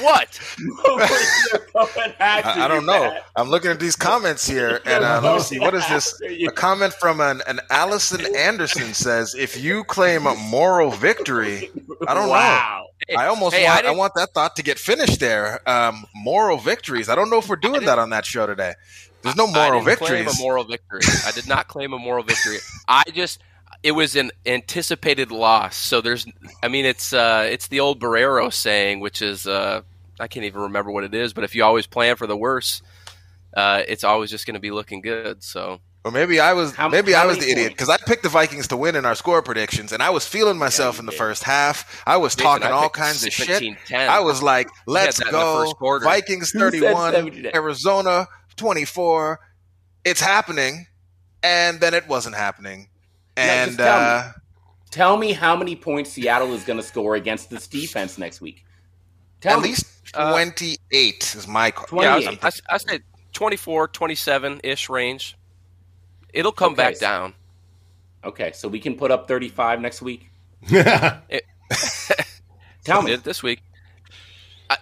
What? 0.01 0.39
I, 2.21 2.43
I 2.45 2.69
don't 2.69 2.87
know. 2.87 3.19
I'm 3.35 3.49
looking 3.49 3.71
at 3.71 3.81
these 3.81 3.97
comments 3.97 4.47
here, 4.47 4.81
and 4.85 5.05
uh, 5.05 5.21
let 5.23 5.35
me 5.35 5.41
see. 5.41 5.59
What 5.59 5.75
is 5.75 5.87
this? 5.89 6.21
A 6.23 6.51
comment 6.53 6.93
from 6.95 7.21
an, 7.21 7.43
an 7.47 7.61
Allison 7.71 8.25
Anderson 8.37 8.95
says, 8.95 9.35
"If 9.35 9.63
you 9.63 9.85
claim 9.85 10.27
a 10.27 10.35
moral 10.35 10.91
victory, 10.91 11.71
I 12.07 12.15
don't 12.15 12.29
wow. 12.29 12.87
know. 13.09 13.17
I 13.17 13.27
almost 13.27 13.55
Hey, 13.57 13.67
I 13.67 13.71
want, 13.71 13.79
I, 13.79 13.83
didn't- 13.83 13.99
want 13.99 14.15
that 14.17 14.35
thought 14.35 14.57
to 14.57 14.63
get 14.63 14.79
finished 14.79 15.21
there. 15.21 15.61
Um, 15.69 16.05
moral 16.15 16.59
victories. 16.59 17.09
I 17.09 17.15
don't 17.15 17.31
know 17.31 17.39
if 17.39 17.49
we're 17.49 17.57
doing 17.57 17.85
that 17.87 17.99
on 17.99 18.11
that 18.11 18.25
show 18.27 18.47
today. 18.47 18.75
There's 19.23 19.37
no 19.37 19.47
I 19.47 19.53
moral 19.53 19.81
didn't 19.85 19.99
victories. 19.99 20.25
Claim 20.25 20.29
a 20.29 20.43
moral 20.43 20.65
victory. 20.65 21.01
I 21.27 21.33
did 21.33 21.49
not 21.49 21.69
claim 21.69 21.95
a 21.95 21.99
moral 21.99 22.23
victory. 22.23 22.59
I 22.87 23.03
just 23.13 23.41
it 23.83 23.93
was 23.93 24.17
an 24.17 24.31
anticipated 24.47 25.31
loss. 25.31 25.77
So 25.77 26.01
there's, 26.01 26.27
I 26.63 26.69
mean, 26.69 26.85
it's 26.87 27.13
uh, 27.13 27.47
it's 27.51 27.69
the 27.69 27.81
old 27.81 28.01
Barrero 28.01 28.53
saying, 28.53 29.01
which 29.01 29.21
is 29.23 29.47
uh, 29.47 29.83
I 30.19 30.27
can't 30.29 30.45
even 30.47 30.63
remember 30.63 30.91
what 30.91 31.05
it 31.05 31.15
is, 31.15 31.33
but 31.33 31.45
if 31.45 31.55
you 31.55 31.65
always 31.65 31.87
plan 31.87 32.17
for 32.17 32.27
the 32.27 32.37
worst, 32.37 32.83
uh, 33.57 33.83
it's 33.87 34.05
always 34.05 34.31
just 34.31 34.47
going 34.47 34.55
to 34.55 34.61
be 34.61 34.71
looking 34.71 35.01
good. 35.01 35.43
So 35.43 35.81
Or 36.05 36.11
maybe 36.11 36.41
I 36.41 36.53
was 36.55 36.75
How- 36.75 36.89
maybe 36.89 37.13
how 37.13 37.23
I 37.23 37.27
was 37.27 37.37
many 37.39 37.47
the 37.47 37.53
idiot 37.61 37.73
because 37.73 37.89
I 37.91 37.97
picked 37.99 38.23
the 38.23 38.29
Vikings 38.29 38.69
to 38.69 38.77
win 38.77 38.97
in 38.97 39.05
our 39.05 39.15
score 39.15 39.43
predictions, 39.43 39.93
and 39.93 40.03
I 40.03 40.11
was 40.11 40.27
feeling 40.27 40.57
myself 40.59 40.97
you 40.97 41.01
in 41.01 41.07
the 41.07 41.13
did. 41.13 41.19
first 41.19 41.43
half. 41.45 42.03
I 42.07 42.17
was 42.17 42.35
Jason, 42.35 42.47
talking 42.51 42.67
I 42.69 42.71
all 42.71 42.83
picked 42.85 42.97
kinds 42.97 43.25
of 43.27 43.33
shit. 43.33 43.63
17-10. 43.91 44.09
I 44.09 44.21
was 44.21 44.43
like, 44.43 44.69
"Let's 44.87 45.19
that 45.19 45.27
in 45.29 45.33
the 45.33 45.75
go. 45.81 45.99
Vikings 46.01 46.53
31, 46.53 47.51
Arizona 47.55 48.29
24." 48.57 49.41
It's 50.05 50.21
happening, 50.21 50.87
and 51.43 51.81
then 51.81 51.95
it 51.95 52.07
wasn't 52.09 52.35
happening, 52.37 52.89
just 53.37 53.49
and 53.71 53.77
tell 53.79 53.99
me. 54.01 54.05
uh, 54.07 54.33
Tell 54.91 55.17
me 55.17 55.33
how 55.33 55.57
many 55.57 55.75
points 55.75 56.11
Seattle 56.13 56.53
is 56.55 56.63
going 56.65 56.77
to 56.79 56.83
score 56.87 57.17
against 57.17 57.51
this 57.51 57.67
defense 57.67 58.17
next 58.17 58.41
week. 58.41 58.65
Tell 59.41 59.57
at 59.59 59.63
me. 59.63 59.71
least 59.71 59.87
Uh, 60.15 60.31
28 60.31 61.35
is 61.37 61.49
my 61.49 61.71
call. 61.73 62.03
yeah, 62.03 62.15
I, 62.15 62.23
28. 62.23 62.43
was, 62.45 62.63
I, 62.71 62.75
I 62.75 62.79
said 62.79 63.03
24, 63.33 63.89
27 63.89 64.61
ish 64.63 64.89
range. 64.89 65.37
It'll 66.33 66.53
come 66.53 66.73
Okay, 66.75 66.83
back 66.83 66.97
so- 66.97 67.01
down. 67.01 67.35
Okay, 68.25 68.53
so 68.53 68.69
we 68.69 68.79
can 68.81 68.95
put 68.97 69.11
up 69.11 69.27
35 69.29 69.81
next 69.81 70.01
week. 70.01 70.31
yeah. 70.69 71.19
Tell 72.85 73.03
me. 73.03 73.17
This 73.17 73.43
week. 73.43 73.61
I, 74.71 74.77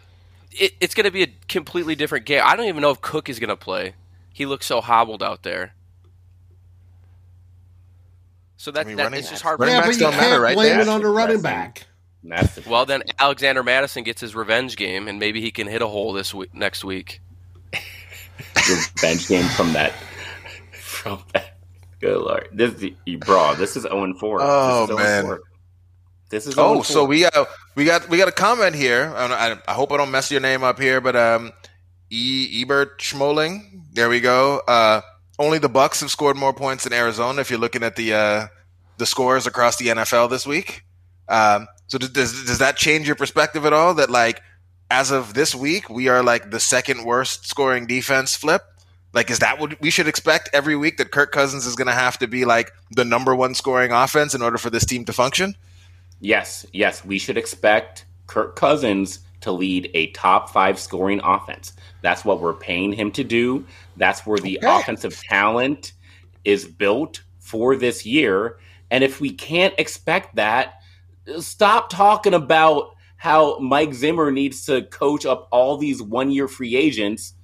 it, 0.53 0.73
it's 0.81 0.95
going 0.95 1.07
to 1.07 1.11
be 1.11 1.23
a 1.23 1.29
completely 1.49 1.95
different 1.95 2.27
game. 2.27 2.43
I 2.45 2.55
don't 2.55 2.67
even 2.67 2.83
know 2.83 2.91
if 2.91 3.01
Cook 3.01 3.29
is 3.29 3.39
going 3.39 3.49
to 3.49 3.57
play. 3.57 3.95
He 4.33 4.47
looks 4.47 4.67
so 4.67 4.81
hobbled 4.81 5.23
out 5.23 5.43
there. 5.43 5.75
So 8.63 8.71
that, 8.71 8.87
mean, 8.87 8.97
that 8.99 9.03
running- 9.03 9.19
it's 9.19 9.29
just 9.29 9.43
hard. 9.43 9.59
running 9.59 9.75
Yeah, 9.75 9.81
for 9.81 9.89
backs 9.89 9.99
but 9.99 10.05
you 10.07 10.13
don't 10.13 10.21
can't 10.21 10.41
right? 10.41 10.55
blame 10.55 10.79
it 10.79 10.89
on 10.89 11.03
the 11.03 11.09
running 11.09 11.43
back. 11.43 11.85
That's 12.23 12.55
the 12.55 12.71
Well, 12.71 12.87
then 12.87 13.03
Alexander 13.19 13.65
Mattison 13.65 14.05
gets 14.05 14.21
his 14.21 14.37
revenge 14.37 14.77
game, 14.77 15.09
and 15.09 15.19
maybe 15.19 15.41
he 15.41 15.51
can 15.51 15.67
hit 15.67 15.83
a 15.83 15.89
hole 15.89 16.13
this 16.13 16.33
week, 16.33 16.55
next 16.55 16.85
week. 16.85 17.21
revenge 17.75 19.27
game 19.27 19.47
from 19.47 19.73
that. 19.73 19.93
From 20.81 21.25
that. 21.33 21.59
Good 22.01 22.17
lord. 22.19 22.51
This, 22.53 22.73
bro, 23.19 23.57
this 23.57 23.77
is 23.77 23.83
0 23.83 24.15
4. 24.15 24.39
Oh, 24.41 24.87
this 24.87 24.91
is 24.91 24.97
man. 24.97 25.25
4. 25.25 25.41
This 26.31 26.47
is 26.47 26.55
Oh, 26.57 26.83
so 26.83 27.05
we 27.05 27.23
got 27.23 27.49
we 27.75 27.85
got 27.85 28.09
we 28.09 28.17
got 28.17 28.29
a 28.29 28.33
comment 28.33 28.77
here. 28.77 29.13
I, 29.17 29.27
I, 29.27 29.57
I 29.67 29.75
hope 29.75 29.91
I 29.91 29.97
don't 29.97 30.13
mess 30.13 30.31
your 30.31 30.41
name 30.41 30.63
up 30.63 30.79
here, 30.79 31.01
but 31.01 31.17
um, 31.17 31.51
e, 32.11 32.63
Ebert 32.63 33.01
Schmoling. 33.01 33.83
There 33.93 34.09
we 34.09 34.21
go. 34.21 34.61
Uh, 34.69 35.01
only 35.39 35.59
the 35.59 35.69
Bucks 35.69 36.01
have 36.01 36.11
scored 36.11 36.37
more 36.37 36.53
points 36.53 36.85
than 36.85 36.93
Arizona. 36.93 37.41
If 37.41 37.51
you're 37.51 37.59
looking 37.59 37.83
at 37.83 37.97
the 37.97 38.15
uh, 38.15 38.47
the 38.99 39.07
scores 39.07 39.47
across 39.47 39.77
the 39.77 39.89
NFL 39.89 40.31
this 40.31 40.47
week, 40.47 40.85
um, 41.29 41.67
so 41.87 41.99
does, 41.99 42.11
does 42.11 42.59
that 42.59 42.77
change 42.77 43.07
your 43.07 43.17
perspective 43.17 43.67
at 43.67 43.73
all? 43.73 43.95
That 43.95 44.11
like 44.11 44.43
as 44.91 45.11
of 45.11 45.35
this 45.35 45.55
week, 45.55 45.89
we 45.89 46.09
are 46.09 46.23
like 46.23 46.51
the 46.51 46.61
second 46.61 47.05
worst 47.05 47.47
scoring 47.47 47.87
defense. 47.87 48.37
Flip. 48.37 48.63
Like, 49.15 49.31
is 49.31 49.41
that 49.41 49.59
what 49.61 49.79
we 49.81 49.91
should 49.91 50.09
expect 50.09 50.49
every 50.55 50.75
week? 50.75 50.97
That 50.97 51.11
Kirk 51.11 51.33
Cousins 51.33 51.67
is 51.67 51.77
going 51.77 51.87
to 51.87 51.93
have 51.93 52.19
to 52.19 52.27
be 52.27 52.47
like 52.47 52.73
the 52.93 53.05
number 53.05 53.35
one 53.35 53.55
scoring 53.55 53.93
offense 53.93 54.35
in 54.35 54.41
order 54.41 54.57
for 54.57 54.71
this 54.71 54.87
team 54.87 55.05
to 55.05 55.13
function? 55.13 55.55
Yes, 56.21 56.65
yes, 56.73 57.05
we 57.05 57.19
should 57.19 57.37
expect 57.37 58.07
Kirk 58.27 58.57
Cousins 58.57 59.19
to 59.43 59.53
lead 59.53 59.91
a 59.95 60.09
top 60.13 60.51
five 60.51 60.79
scoring 60.79 61.21
offense. 61.23 61.73
That's 62.03 62.25
what 62.25 62.41
we're 62.41 62.55
paying 62.55 62.93
him 62.93 63.13
to 63.13 63.25
do. 63.25 63.67
That's 63.97 64.27
where 64.27 64.41
the 64.41 64.61
Okay. 64.63 64.67
offensive 64.67 65.17
talent 65.29 65.93
is 66.45 66.67
built 66.67 67.23
for 67.39 67.77
this 67.77 68.07
year. 68.07 68.59
And 68.91 69.05
if 69.05 69.21
we 69.21 69.33
can't 69.33 69.75
expect 69.79 70.37
that, 70.37 70.75
stop 71.39 71.91
talking 71.91 72.35
about 72.35 72.91
how 73.17 73.59
Mike 73.61 73.95
Zimmer 73.95 74.31
needs 74.33 74.67
to 74.67 74.83
coach 74.83 75.27
up 75.27 75.49
all 75.53 75.77
these 75.77 76.03
one 76.03 76.31
year 76.31 76.49
free 76.49 76.77
agents 76.77 77.35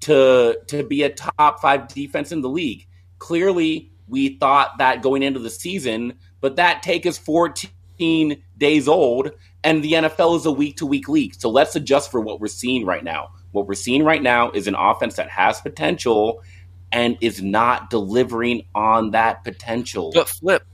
to 0.00 0.58
to 0.68 0.84
be 0.84 1.02
a 1.02 1.10
top 1.10 1.60
five 1.60 1.88
defense 1.88 2.32
in 2.32 2.42
the 2.42 2.48
league. 2.48 2.86
Clearly, 3.18 3.92
we 4.06 4.38
thought 4.38 4.78
that 4.78 5.02
going 5.02 5.22
into 5.22 5.40
the 5.40 5.50
season, 5.50 6.14
but 6.40 6.56
that 6.56 6.82
take 6.82 7.06
is 7.06 7.18
14 7.18 8.42
days 8.56 8.88
old, 8.88 9.32
and 9.68 9.84
the 9.84 9.92
NFL 9.92 10.34
is 10.38 10.46
a 10.46 10.50
week 10.50 10.78
to 10.78 10.86
week 10.86 11.10
league. 11.10 11.34
So 11.34 11.50
let's 11.50 11.76
adjust 11.76 12.10
for 12.10 12.22
what 12.22 12.40
we're 12.40 12.46
seeing 12.46 12.86
right 12.86 13.04
now. 13.04 13.32
What 13.52 13.66
we're 13.66 13.74
seeing 13.74 14.02
right 14.02 14.22
now 14.22 14.50
is 14.50 14.66
an 14.66 14.74
offense 14.74 15.16
that 15.16 15.28
has 15.28 15.60
potential 15.60 16.42
and 16.90 17.18
is 17.20 17.42
not 17.42 17.90
delivering 17.90 18.64
on 18.74 19.10
that 19.10 19.44
potential. 19.44 20.10
But 20.14 20.30
flip, 20.30 20.66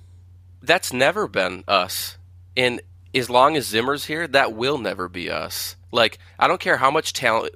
that's 0.62 0.92
never 0.92 1.26
been 1.26 1.64
us. 1.66 2.18
And 2.56 2.80
as 3.12 3.28
long 3.28 3.56
as 3.56 3.66
Zimmer's 3.66 4.04
here, 4.04 4.28
that 4.28 4.54
will 4.54 4.78
never 4.78 5.08
be 5.08 5.28
us. 5.28 5.74
Like 5.90 6.20
I 6.38 6.46
don't 6.46 6.60
care 6.60 6.76
how 6.76 6.92
much 6.92 7.14
talent 7.14 7.52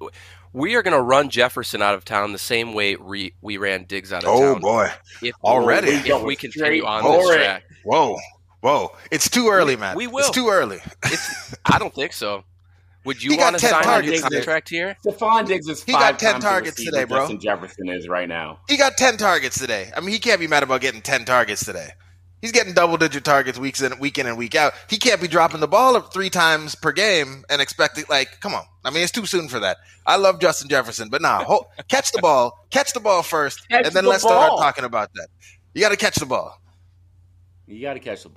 we 0.53 0.74
are 0.74 0.83
going 0.83 0.96
to 0.96 1.03
run 1.03 1.29
Jefferson 1.29 1.83
out 1.83 1.94
of 1.94 2.05
town 2.05 2.33
the 2.33 2.38
same 2.38 2.74
way 2.74 2.96
we, 2.96 3.35
we 3.40 3.59
ran 3.59 3.85
Diggs 3.85 4.12
out 4.12 4.24
of 4.24 4.31
Oh 4.31 4.40
town. 4.40 4.57
Oh 4.57 4.61
boy! 4.61 4.90
If, 5.22 5.35
Already? 5.44 5.88
if 5.88 6.22
we 6.22 6.35
continue 6.35 6.85
on 6.85 7.05
this 7.05 7.27
for 7.27 7.33
it. 7.35 7.37
track, 7.37 7.64
Whoa, 7.85 8.16
whoa! 8.61 8.97
It's 9.11 9.29
too 9.29 9.49
early, 9.49 9.77
We- 9.77 9.81
man. 9.81 9.97
we 9.97 10.07
will. 10.07 10.18
It's 10.21 10.31
too 10.31 10.49
early. 10.49 10.81
it's, 11.05 11.55
I 11.66 11.79
don't 11.79 11.94
think 11.94 12.12
so. 12.12 12.44
Would 13.05 13.23
you 13.23 13.31
He 13.31 13.37
got 13.37 13.53
want 13.53 13.57
to 13.57 13.61
10 13.62 13.71
sign 13.71 13.81
a 13.81 13.85
targets 13.85 14.23
big 14.23 14.33
contract 14.33 14.68
here? 14.68 14.97
Stefon 15.05 15.47
Diggs 15.47 15.68
is 15.68 15.83
He 15.83 15.92
five 15.92 16.01
got 16.01 16.18
10 16.18 16.33
times 16.33 16.42
the 16.44 16.49
targets 16.51 16.85
today, 16.85 17.05
bro. 17.05 17.21
Justin 17.21 17.40
Jefferson 17.40 17.88
is 17.88 18.09
right 18.09 18.29
now. 18.29 18.59
He 18.68 18.77
got 18.77 18.97
ten 18.99 19.16
targets 19.16 19.59
today. 19.59 19.90
I 19.97 20.01
mean, 20.01 20.11
he 20.11 20.18
can't 20.18 20.40
be 20.40 20.47
mad 20.47 20.62
about 20.62 20.81
getting 20.81 21.01
ten 21.01 21.25
targets 21.25 21.64
today. 21.64 21.90
He's 22.42 22.53
getting 22.53 22.73
double-digit 22.73 23.25
targets 23.25 23.59
weeks 23.59 23.83
in, 23.83 23.99
week 23.99 24.16
in 24.16 24.27
and 24.27 24.38
week 24.38 24.55
out. 24.55 24.73
He 24.88 24.97
can't 24.97 25.21
be 25.21 25.27
dropping 25.27 25.59
the 25.59 25.66
ball 25.66 26.01
three 26.01 26.31
times 26.31 26.77
per 26.77 26.92
game 26.92 27.44
and 27.51 27.61
expecting 27.61 28.05
like, 28.09 28.38
come 28.40 28.55
on. 28.55 28.62
I 28.85 28.90
mean, 28.90 29.03
it's 29.03 29.11
too 29.11 29.27
soon 29.27 29.49
for 29.49 29.59
that. 29.59 29.79
I 30.07 30.16
love 30.16 30.38
Justin 30.38 30.68
Jefferson, 30.68 31.09
but 31.09 31.21
nah, 31.21 31.42
hold, 31.42 31.66
catch 31.88 32.12
the 32.12 32.21
ball, 32.23 32.64
catch 32.71 32.92
the 32.92 33.01
ball 33.01 33.25
first, 33.25 33.68
Catch 33.68 33.87
and 33.87 33.94
then 33.94 34.05
the 34.05 34.11
let's 34.11 34.23
start 34.23 34.53
talking 34.57 34.85
about 34.85 35.12
that. 35.14 35.29
You 35.75 35.81
got 35.81 35.88
to 35.88 35.97
catch 35.97 36.14
the 36.16 36.27
ball. 36.27 36.61
You 37.66 37.83
got 37.83 37.94
to 37.94 38.01
catch 38.01 38.23
the 38.23 38.31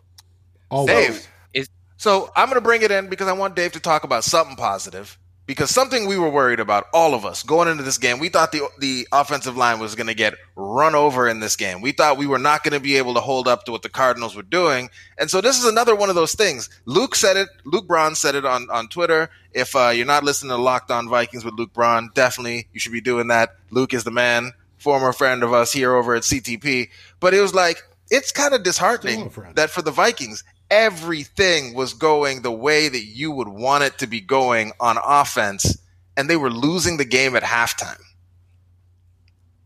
Oh, 0.72 0.88
Dave. 0.88 1.28
is- 1.54 1.70
so 1.98 2.32
I'm 2.36 2.48
going 2.48 2.56
to 2.56 2.62
bring 2.62 2.82
it 2.82 2.92
in 2.92 3.10
because 3.10 3.28
I 3.28 3.34
want 3.34 3.56
Dave 3.56 3.74
to 3.74 3.80
talk 3.80 4.04
about 4.04 4.24
something 4.24 4.56
positive. 4.56 5.18
Because 5.48 5.70
something 5.72 6.08
we 6.08 6.18
were 6.18 6.30
worried 6.30 6.62
about, 6.62 6.86
all 6.94 7.14
of 7.14 7.26
us 7.26 7.44
going 7.44 7.68
into 7.68 7.84
this 7.84 7.98
game, 7.98 8.20
we 8.20 8.30
thought 8.30 8.54
the 8.54 8.62
the 8.80 9.06
offensive 9.12 9.58
line 9.58 9.80
was 9.80 9.96
going 9.96 10.08
to 10.08 10.14
get 10.14 10.36
run 10.56 10.96
over 10.96 11.28
in 11.28 11.42
this 11.42 11.58
game. 11.58 11.82
We 11.82 11.92
thought 11.92 12.18
we 12.18 12.28
were 12.28 12.40
not 12.40 12.64
going 12.64 12.74
to 12.74 12.80
be 12.80 12.96
able 12.96 13.16
to 13.16 13.20
hold 13.20 13.50
up 13.50 13.66
to 13.66 13.72
what 13.72 13.82
the 13.82 13.90
Cardinals 13.90 14.34
were 14.36 14.44
doing, 14.44 14.90
and 15.18 15.30
so 15.30 15.42
this 15.42 15.58
is 15.60 15.66
another 15.66 15.94
one 15.94 16.10
of 16.10 16.16
those 16.16 16.36
things. 16.36 16.70
Luke 16.86 17.16
said 17.16 17.36
it. 17.38 17.50
Luke 17.66 17.86
Braun 17.88 18.16
said 18.16 18.36
it 18.36 18.46
on 18.46 18.70
on 18.70 18.88
Twitter. 18.88 19.30
If 19.52 19.76
uh, 19.76 19.90
you're 19.90 20.06
not 20.06 20.24
listening 20.24 20.52
to 20.52 20.58
Locked 20.58 20.92
On 20.92 21.10
Vikings 21.10 21.44
with 21.44 21.56
Luke 21.56 21.74
Braun, 21.74 22.12
definitely 22.14 22.68
you 22.72 22.80
should 22.80 22.94
be 22.94 23.02
doing 23.02 23.28
that. 23.28 23.56
Luke 23.72 23.94
is 23.94 24.06
the 24.06 24.12
man, 24.12 24.54
former 24.78 25.12
friend 25.12 25.44
of 25.44 25.52
us 25.54 25.74
here 25.74 25.94
over 25.94 26.16
at 26.16 26.22
CTP. 26.24 26.88
But 27.20 27.34
it 27.34 27.42
was 27.42 27.54
like 27.54 27.84
it's 28.10 28.32
kind 28.32 28.54
of 28.54 28.64
disheartening 28.64 29.32
that 29.56 29.70
for 29.70 29.82
the 29.82 29.92
Vikings, 29.92 30.44
everything 30.72 31.74
was 31.76 31.94
going 31.94 32.42
the 32.42 32.52
way 32.52 32.88
that 32.88 33.04
you 33.04 33.32
would 33.32 33.50
want 33.50 33.84
it 33.84 34.00
to 34.00 34.08
be 34.08 34.22
going 34.22 34.72
on 34.80 34.98
offense, 35.04 35.78
and 36.18 36.30
they 36.30 36.38
were 36.38 36.50
losing 36.50 36.98
the 36.98 37.06
game 37.06 37.36
at 37.36 37.44
halftime. 37.44 38.02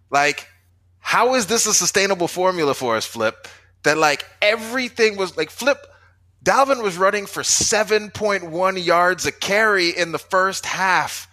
Like, 0.10 0.48
how 1.00 1.36
is 1.36 1.46
this 1.46 1.68
a 1.68 1.74
sustainable 1.74 2.28
formula 2.28 2.74
for 2.74 2.98
us, 2.98 3.06
Flip? 3.06 3.48
That 3.84 3.98
like 3.98 4.26
everything 4.42 5.16
was 5.16 5.38
like 5.38 5.52
Flip. 5.52 5.78
Dalvin 6.44 6.82
was 6.82 6.98
running 6.98 7.28
for 7.28 7.44
7.1 7.44 8.86
yards 8.86 9.26
a 9.26 9.32
carry 9.32 9.90
in 9.90 10.12
the 10.12 10.20
first 10.20 10.66
half. 10.66 11.28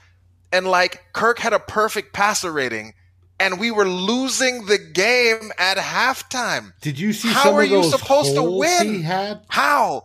And 0.53 0.67
like 0.67 1.03
Kirk 1.15 1.39
had 1.39 1.55
a 1.55 1.59
perfect 1.59 2.13
passer 2.13 2.53
rating, 2.53 2.93
and 3.41 3.59
we 3.59 3.71
were 3.71 3.89
losing 3.89 4.67
the 4.67 4.79
game 4.79 5.51
at 5.59 5.77
halftime. 5.77 6.73
Did 6.81 6.99
you 6.99 7.13
see 7.13 7.29
How 7.29 7.45
some 7.45 7.55
are 7.55 7.63
of 7.63 7.71
you 7.71 7.83
those 7.83 7.91
supposed 7.93 8.35
to 8.35 8.43
win? 8.43 9.03
How 9.49 10.05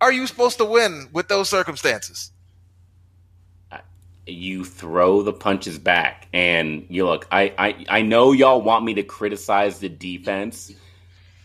are 0.00 0.12
you 0.12 0.26
supposed 0.26 0.58
to 0.58 0.64
win 0.64 1.08
with 1.12 1.28
those 1.28 1.48
circumstances? 1.48 2.32
you 4.28 4.64
throw 4.64 5.22
the 5.22 5.32
punches 5.32 5.78
back 5.78 6.28
and 6.32 6.86
you 6.90 7.06
look 7.06 7.26
I, 7.32 7.52
I 7.58 7.84
i 7.88 8.02
know 8.02 8.32
y'all 8.32 8.60
want 8.60 8.84
me 8.84 8.94
to 8.94 9.02
criticize 9.02 9.78
the 9.78 9.88
defense 9.88 10.70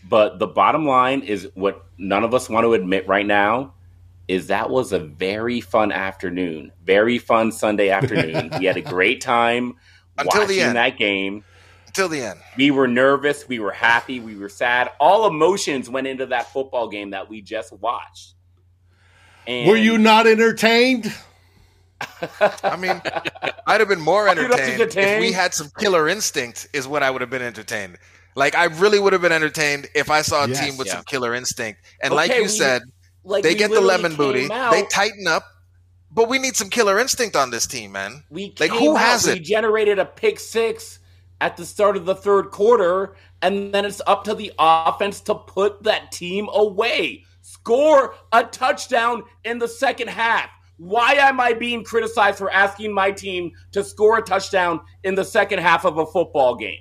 but 0.06 0.38
the 0.38 0.46
bottom 0.46 0.86
line 0.86 1.22
is 1.22 1.48
what 1.54 1.86
none 1.96 2.24
of 2.24 2.34
us 2.34 2.48
want 2.48 2.64
to 2.64 2.74
admit 2.74 3.08
right 3.08 3.26
now 3.26 3.72
is 4.28 4.48
that 4.48 4.70
was 4.70 4.92
a 4.92 4.98
very 4.98 5.60
fun 5.62 5.92
afternoon 5.92 6.72
very 6.84 7.18
fun 7.18 7.52
sunday 7.52 7.88
afternoon 7.88 8.50
we 8.58 8.66
had 8.66 8.76
a 8.76 8.82
great 8.82 9.20
time 9.20 9.74
Until 10.18 10.40
the 10.42 10.46
watching 10.46 10.60
end. 10.60 10.76
that 10.76 10.96
game 10.98 11.44
Until 11.86 12.08
the 12.08 12.20
end. 12.22 12.40
we 12.56 12.70
were 12.70 12.86
nervous 12.88 13.46
we 13.48 13.58
were 13.58 13.72
happy 13.72 14.20
we 14.20 14.36
were 14.36 14.48
sad 14.48 14.90
all 15.00 15.26
emotions 15.26 15.88
went 15.90 16.06
into 16.06 16.26
that 16.26 16.52
football 16.52 16.88
game 16.88 17.10
that 17.10 17.28
we 17.28 17.40
just 17.40 17.72
watched 17.74 18.34
and 19.46 19.68
Were 19.68 19.76
you 19.76 19.98
not 19.98 20.26
entertained? 20.26 21.12
I 22.62 22.76
mean, 22.76 23.00
I'd 23.66 23.80
have 23.80 23.88
been 23.88 24.00
more 24.00 24.26
Are 24.28 24.34
you 24.34 24.48
not 24.48 24.58
entertained 24.58 25.10
if 25.10 25.20
we 25.20 25.32
had 25.32 25.54
some 25.54 25.68
killer 25.78 26.08
instinct. 26.08 26.66
Is 26.72 26.88
what 26.88 27.02
I 27.02 27.10
would 27.10 27.20
have 27.20 27.30
been 27.30 27.42
entertained. 27.42 27.98
Like 28.34 28.54
I 28.54 28.64
really 28.64 28.98
would 28.98 29.12
have 29.12 29.22
been 29.22 29.32
entertained 29.32 29.86
if 29.94 30.10
I 30.10 30.22
saw 30.22 30.44
a 30.44 30.48
Yes. 30.48 30.60
team 30.60 30.76
with 30.76 30.86
Yeah. 30.88 30.94
some 30.94 31.04
killer 31.04 31.34
instinct. 31.34 31.82
And 32.02 32.12
like 32.14 32.34
you 32.34 32.42
we- 32.42 32.48
said, 32.48 32.82
Like 33.22 33.42
they 33.42 33.54
get 33.54 33.70
the 33.70 33.80
lemon 33.80 34.16
booty, 34.16 34.50
out- 34.50 34.72
they 34.72 34.82
tighten 34.86 35.26
up, 35.26 35.44
but 36.14 36.28
we 36.28 36.38
need 36.38 36.56
some 36.56 36.70
killer 36.70 36.98
instinct 36.98 37.36
on 37.36 37.50
this 37.50 37.66
team, 37.66 37.92
man. 37.92 38.24
We 38.30 38.54
Like, 38.60 38.70
came 38.70 38.80
who 38.80 38.96
out, 38.96 39.00
has 39.00 39.26
We 39.26 39.32
it? 39.34 39.40
generated 39.40 39.98
a 39.98 40.04
pick 40.04 40.38
six 40.40 41.00
at 41.40 41.56
the 41.56 41.66
start 41.66 41.96
of 41.96 42.06
the 42.06 42.14
third 42.14 42.50
quarter, 42.50 43.16
and 43.42 43.74
then 43.74 43.84
it's 43.84 44.00
up 44.06 44.24
to 44.24 44.34
the 44.34 44.52
offense 44.58 45.20
to 45.22 45.34
put 45.34 45.82
that 45.82 46.12
team 46.12 46.48
away. 46.52 47.24
Score 47.42 48.14
a 48.32 48.44
touchdown 48.44 49.22
in 49.44 49.58
the 49.58 49.68
second 49.68 50.08
half. 50.08 50.48
Why 50.76 51.12
am 51.14 51.38
I 51.40 51.52
being 51.52 51.84
criticized 51.84 52.38
for 52.38 52.50
asking 52.50 52.92
my 52.92 53.10
team 53.10 53.52
to 53.72 53.84
score 53.84 54.18
a 54.18 54.22
touchdown 54.22 54.80
in 55.04 55.14
the 55.14 55.24
second 55.24 55.60
half 55.60 55.84
of 55.84 55.98
a 55.98 56.06
football 56.06 56.56
game? 56.56 56.78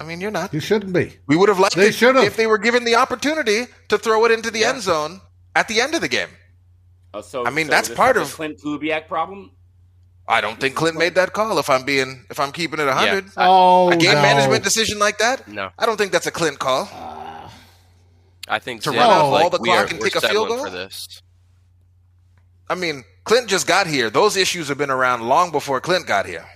I 0.00 0.04
mean, 0.04 0.20
you're 0.20 0.30
not. 0.30 0.54
You 0.54 0.60
shouldn't 0.60 0.92
be. 0.94 1.16
We 1.26 1.36
would 1.36 1.48
have 1.50 1.58
liked 1.58 1.76
They 1.76 1.88
it 1.88 1.94
should've. 1.94 2.24
if 2.24 2.36
they 2.36 2.46
were 2.46 2.56
given 2.58 2.84
the 2.84 2.94
opportunity 2.94 3.66
to 3.88 3.98
throw 3.98 4.24
it 4.24 4.32
into 4.32 4.50
the 4.50 4.60
Yeah. 4.60 4.70
end 4.70 4.82
zone 4.82 5.20
at 5.54 5.68
the 5.68 5.80
end 5.80 5.94
of 5.94 6.00
the 6.00 6.08
game. 6.08 6.30
Uh, 7.12 7.22
so, 7.22 7.44
I 7.46 7.50
mean, 7.50 7.66
so 7.66 7.70
that's 7.70 7.88
this 7.88 7.96
part 7.96 8.16
is 8.16 8.22
a 8.22 8.24
of- 8.24 8.36
Klint 8.38 8.60
Kubiak 8.60 9.08
problem. 9.08 9.50
I 10.28 10.40
don't 10.40 10.60
think 10.60 10.76
Klint 10.76 10.94
made 10.96 11.16
that 11.16 11.32
call. 11.32 11.58
If 11.58 11.68
I'm 11.68 11.82
being, 11.82 12.24
if 12.30 12.38
I'm 12.38 12.52
keeping 12.52 12.78
it 12.78 12.88
hundred, 12.88 13.24
Oh, 13.36 13.90
a 13.90 13.96
game 13.96 14.14
no. 14.14 14.22
management 14.22 14.62
decision 14.62 15.00
like 15.00 15.18
that, 15.18 15.48
No, 15.48 15.70
I 15.76 15.86
don't 15.86 15.96
think 15.96 16.12
that's 16.12 16.26
a 16.28 16.30
Klint 16.30 16.58
call. 16.58 16.88
I 18.46 18.58
think 18.60 18.82
To 18.82 18.90
Zim 18.90 18.98
run 18.98 19.08
was 19.08 19.16
out 19.16 19.30
like, 19.30 19.44
all 19.44 19.50
the 19.50 19.58
we 19.60 19.68
clock 19.70 19.86
are, 19.86 19.90
and 19.90 19.98
we're 20.00 20.06
a 20.06 20.20
field 20.20 20.48
goal? 20.48 20.64
for 20.64 20.70
this. 20.70 21.20
I 22.68 22.76
mean, 22.76 23.02
Klint 23.24 23.48
just 23.48 23.66
got 23.66 23.88
here. 23.88 24.08
Those 24.08 24.36
issues 24.36 24.68
have 24.68 24.78
been 24.78 24.90
around 24.90 25.22
long 25.22 25.50
before 25.50 25.80
Klint 25.80 26.06
got 26.06 26.26
here. 26.26 26.46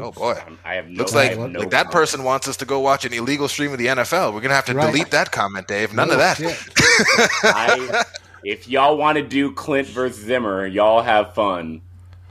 Oh 0.00 0.12
boy. 0.12 0.34
Um, 0.46 0.58
I 0.64 0.74
have 0.74 0.88
no. 0.88 0.98
Looks 0.98 1.14
I 1.14 1.28
like, 1.28 1.38
have 1.38 1.50
no 1.50 1.60
like 1.60 1.70
that 1.70 1.90
person 1.90 2.24
wants 2.24 2.48
us 2.48 2.56
to 2.58 2.64
go 2.64 2.80
watch 2.80 3.04
an 3.04 3.12
illegal 3.12 3.48
stream 3.48 3.72
of 3.72 3.78
the 3.78 3.86
NFL. 3.86 4.32
We're 4.34 4.40
gonna 4.40 4.54
have 4.54 4.66
to 4.66 4.74
Right. 4.74 4.86
delete 4.92 5.10
that 5.10 5.30
comment, 5.32 5.68
Dave. 5.68 5.92
None 5.94 6.08
No 6.08 6.14
of 6.14 6.18
that. 6.20 6.40
I, 7.44 8.04
if 8.42 8.68
y'all 8.68 8.96
want 8.96 9.16
to 9.18 9.22
do 9.22 9.52
Klint 9.52 9.86
versus 9.86 10.24
Zimmer, 10.24 10.66
y'all 10.66 11.02
have 11.02 11.34
fun. 11.34 11.82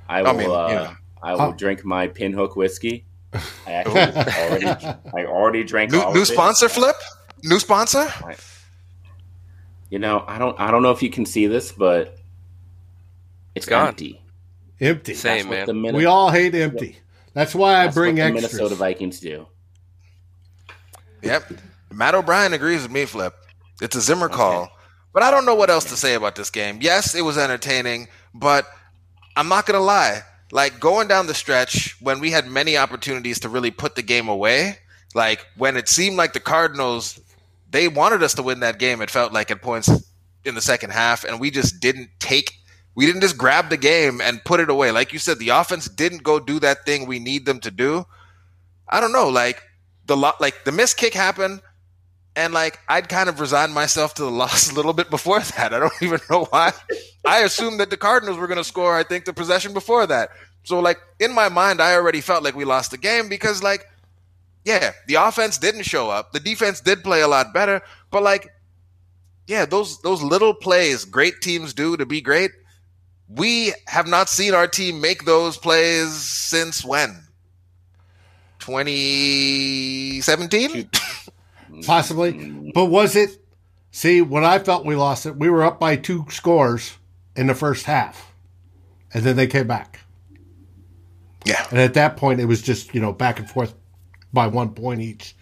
I 0.10 0.22
will. 0.24 0.34
mean, 0.38 0.50
uh, 0.52 0.68
you 0.68 0.76
know. 0.76 0.92
I 1.22 1.32
will 1.34 1.40
Huh. 1.40 1.52
drink 1.58 1.86
my 1.86 2.08
pinhook 2.10 2.56
whiskey. 2.56 3.06
I 3.34 3.40
actually 3.72 4.02
already, 4.02 4.68
I 4.68 5.26
already 5.26 5.64
drank. 5.64 5.92
New, 5.92 6.02
all 6.02 6.14
new 6.14 6.22
of 6.22 6.30
it. 6.30 6.34
sponsor 6.34 6.70
flip. 6.70 6.96
New 7.44 7.60
sponsor. 7.60 8.08
You 9.90 10.00
know, 10.00 10.24
I 10.28 10.38
don't. 10.38 10.60
I 10.60 10.72
don't 10.72 10.82
know 10.84 10.92
if 10.92 11.02
you 11.04 11.10
can 11.10 11.26
see 11.26 11.48
this, 11.48 11.72
but 11.72 12.18
it's 13.56 13.66
Gone. 13.66 13.88
empty. 13.90 14.22
Empty. 14.80 15.14
Same, 15.14 15.50
That's 15.50 15.68
man. 15.70 15.92
the 15.92 15.94
We 15.98 16.06
all 16.06 16.30
hate 16.30 16.56
empty. 16.56 16.98
That's 17.34 17.56
why 17.56 17.76
I 17.76 17.86
that's 17.86 17.96
bring 17.96 18.16
what 18.16 18.18
the 18.18 18.22
extras. 18.24 18.54
Minnesota 18.54 18.76
Vikings 18.76 19.20
do. 19.20 19.48
Yep. 21.22 21.54
Matt 21.92 22.16
O'Brien 22.16 22.54
agrees 22.54 22.84
with 22.84 22.92
me, 22.92 23.06
Flip. 23.06 23.34
It's 23.82 23.96
a 23.96 24.02
Zimmer 24.02 24.30
call. 24.30 24.70
But 25.14 25.24
I 25.24 25.32
don't 25.32 25.46
know 25.46 25.56
what 25.56 25.70
else 25.70 25.86
to 25.86 25.96
say 25.96 26.16
about 26.16 26.36
this 26.36 26.50
game. 26.50 26.80
Yes, 26.82 27.14
it 27.14 27.22
was 27.22 27.38
entertaining, 27.38 28.08
but 28.34 28.66
I'm 29.36 29.48
not 29.48 29.66
going 29.66 29.80
to 29.80 29.84
lie. 29.84 30.22
Like 30.52 30.80
going 30.80 31.08
down 31.08 31.28
the 31.28 31.34
stretch 31.34 31.96
when 32.02 32.20
we 32.20 32.32
had 32.32 32.48
many 32.48 32.78
opportunities 32.78 33.40
to 33.40 33.50
really 33.50 33.72
put 33.72 33.96
the 33.96 34.02
game 34.02 34.28
away, 34.28 34.78
like 35.16 35.46
when 35.58 35.78
it 35.78 35.88
seemed 35.88 36.18
like 36.18 36.34
the 36.34 36.40
Cardinals, 36.40 37.20
they 37.70 37.88
wanted 37.88 38.22
us 38.24 38.34
to 38.36 38.44
win 38.44 38.60
that 38.60 38.80
game, 38.80 39.02
it 39.02 39.10
felt 39.10 39.34
like 39.34 39.50
at 39.52 39.62
points 39.62 39.90
in 40.46 40.56
the 40.56 40.62
second 40.62 40.92
half, 40.92 41.24
and 41.24 41.40
we 41.40 41.50
just 41.50 41.80
didn't 41.80 42.10
take. 42.20 42.52
We 42.96 43.06
didn't 43.06 43.22
just 43.22 43.38
grab 43.38 43.70
the 43.70 43.78
game 43.78 44.22
and 44.22 44.44
put 44.44 44.60
it 44.60 44.70
away. 44.70 44.92
Like 44.92 45.14
you 45.14 45.20
said, 45.20 45.40
the 45.40 45.50
offense 45.50 45.88
didn't 45.88 46.24
go 46.24 46.40
do 46.40 46.60
that 46.60 46.86
thing 46.86 47.08
we 47.08 47.20
need 47.20 47.46
them 47.46 47.60
to 47.62 47.72
do. 47.72 48.06
I 48.88 49.00
don't 49.00 49.12
know. 49.12 49.30
Like 49.30 49.64
the 50.06 50.16
lo- 50.16 50.34
like 50.40 50.64
the 50.64 50.72
missed 50.72 50.98
kick 50.98 51.14
happened, 51.14 51.62
and 52.36 52.54
like 52.54 52.80
I'd 52.88 53.10
kind 53.10 53.30
of 53.30 53.40
resigned 53.40 53.74
myself 53.74 54.14
to 54.16 54.24
the 54.24 54.32
loss 54.44 54.72
a 54.72 54.76
little 54.76 54.94
bit 54.94 55.10
before 55.10 55.40
that. 55.58 55.74
I 55.74 55.80
don't 55.80 55.94
even 56.02 56.20
know 56.30 56.46
why. 56.46 56.74
I 57.26 57.40
assumed 57.40 57.80
that 57.80 57.90
the 57.90 57.98
Cardinals 57.98 58.38
were 58.38 58.48
going 58.48 58.58
to 58.58 58.64
score. 58.64 58.96
I 58.96 59.04
think 59.04 59.26
the 59.26 59.34
possession 59.34 59.74
before 59.74 60.06
that. 60.08 60.30
So 60.64 60.80
like 60.80 61.00
in 61.20 61.34
my 61.34 61.50
mind, 61.50 61.82
I 61.82 61.96
already 61.96 62.22
felt 62.22 62.44
like 62.44 62.56
we 62.56 62.66
lost 62.66 62.92
the 62.92 62.98
game 62.98 63.28
because 63.28 63.64
like, 63.64 63.86
yeah, 64.66 64.92
the 65.08 65.16
offense 65.16 65.58
didn't 65.58 65.84
show 65.84 66.10
up. 66.10 66.32
The 66.32 66.40
defense 66.40 66.80
did 66.80 67.04
play 67.04 67.22
a 67.22 67.28
lot 67.28 67.54
better, 67.54 67.82
but 68.12 68.24
like, 68.24 68.50
yeah, 69.48 69.66
those 69.66 70.02
those 70.02 70.22
little 70.24 70.54
plays 70.54 71.06
great 71.06 71.42
teams 71.42 71.74
do 71.74 71.98
to 71.98 72.06
be 72.06 72.22
great. 72.22 72.52
We 73.36 73.74
have 73.88 74.08
not 74.08 74.30
seen 74.30 74.54
our 74.54 74.68
team 74.68 75.02
make 75.02 75.26
those 75.26 75.58
plays 75.58 76.14
since 76.14 76.86
when? 76.86 77.20
2017? 78.60 80.90
Possibly. 81.86 82.32
But 82.74 82.86
was 82.86 83.16
it? 83.16 83.38
See, 83.92 84.22
when 84.22 84.44
I 84.44 84.60
felt 84.60 84.86
we 84.86 84.96
lost 84.96 85.26
it, 85.26 85.36
we 85.36 85.50
were 85.50 85.64
up 85.64 85.80
by 85.80 85.96
two 85.96 86.26
scores 86.30 86.98
in 87.36 87.48
the 87.48 87.56
first 87.56 87.86
half. 87.86 88.34
And 89.14 89.24
then 89.24 89.36
they 89.36 89.48
came 89.48 89.68
back. 89.68 90.00
Yeah. 91.46 91.66
And 91.70 91.80
at 91.80 91.94
that 91.96 92.18
point, 92.18 92.40
it 92.40 92.46
was 92.46 92.62
just, 92.62 92.94
you 92.96 93.02
know, 93.02 93.12
back 93.14 93.40
and 93.40 93.50
forth 93.50 93.74
by 94.32 94.48
one 94.48 94.74
point 94.74 95.02
each 95.02 95.36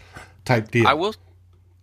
type 0.45 0.71
deal. 0.71 0.87
I 0.87 0.93
will. 0.93 1.13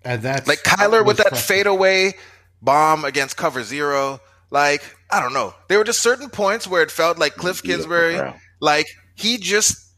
and 0.05 0.23
that's 0.23 0.49
Like 0.49 0.63
Kyler 0.63 1.05
with 1.05 1.19
that 1.19 1.37
fadeaway 1.37 2.15
bomb 2.61 3.05
against 3.05 3.37
cover 3.37 3.63
zero. 3.63 4.21
Like, 4.51 4.83
I 5.11 5.21
don't 5.21 5.33
know. 5.33 5.55
There 5.69 5.79
were 5.79 5.85
just 5.85 6.03
certain 6.03 6.29
points 6.31 6.67
where 6.67 6.83
it 6.83 6.91
felt 6.91 7.19
like 7.19 7.35
Cliff 7.35 7.63
Kingsbury, 7.63 8.17
throw. 8.17 8.35
like 8.61 8.87
he 9.15 9.39
just 9.39 9.93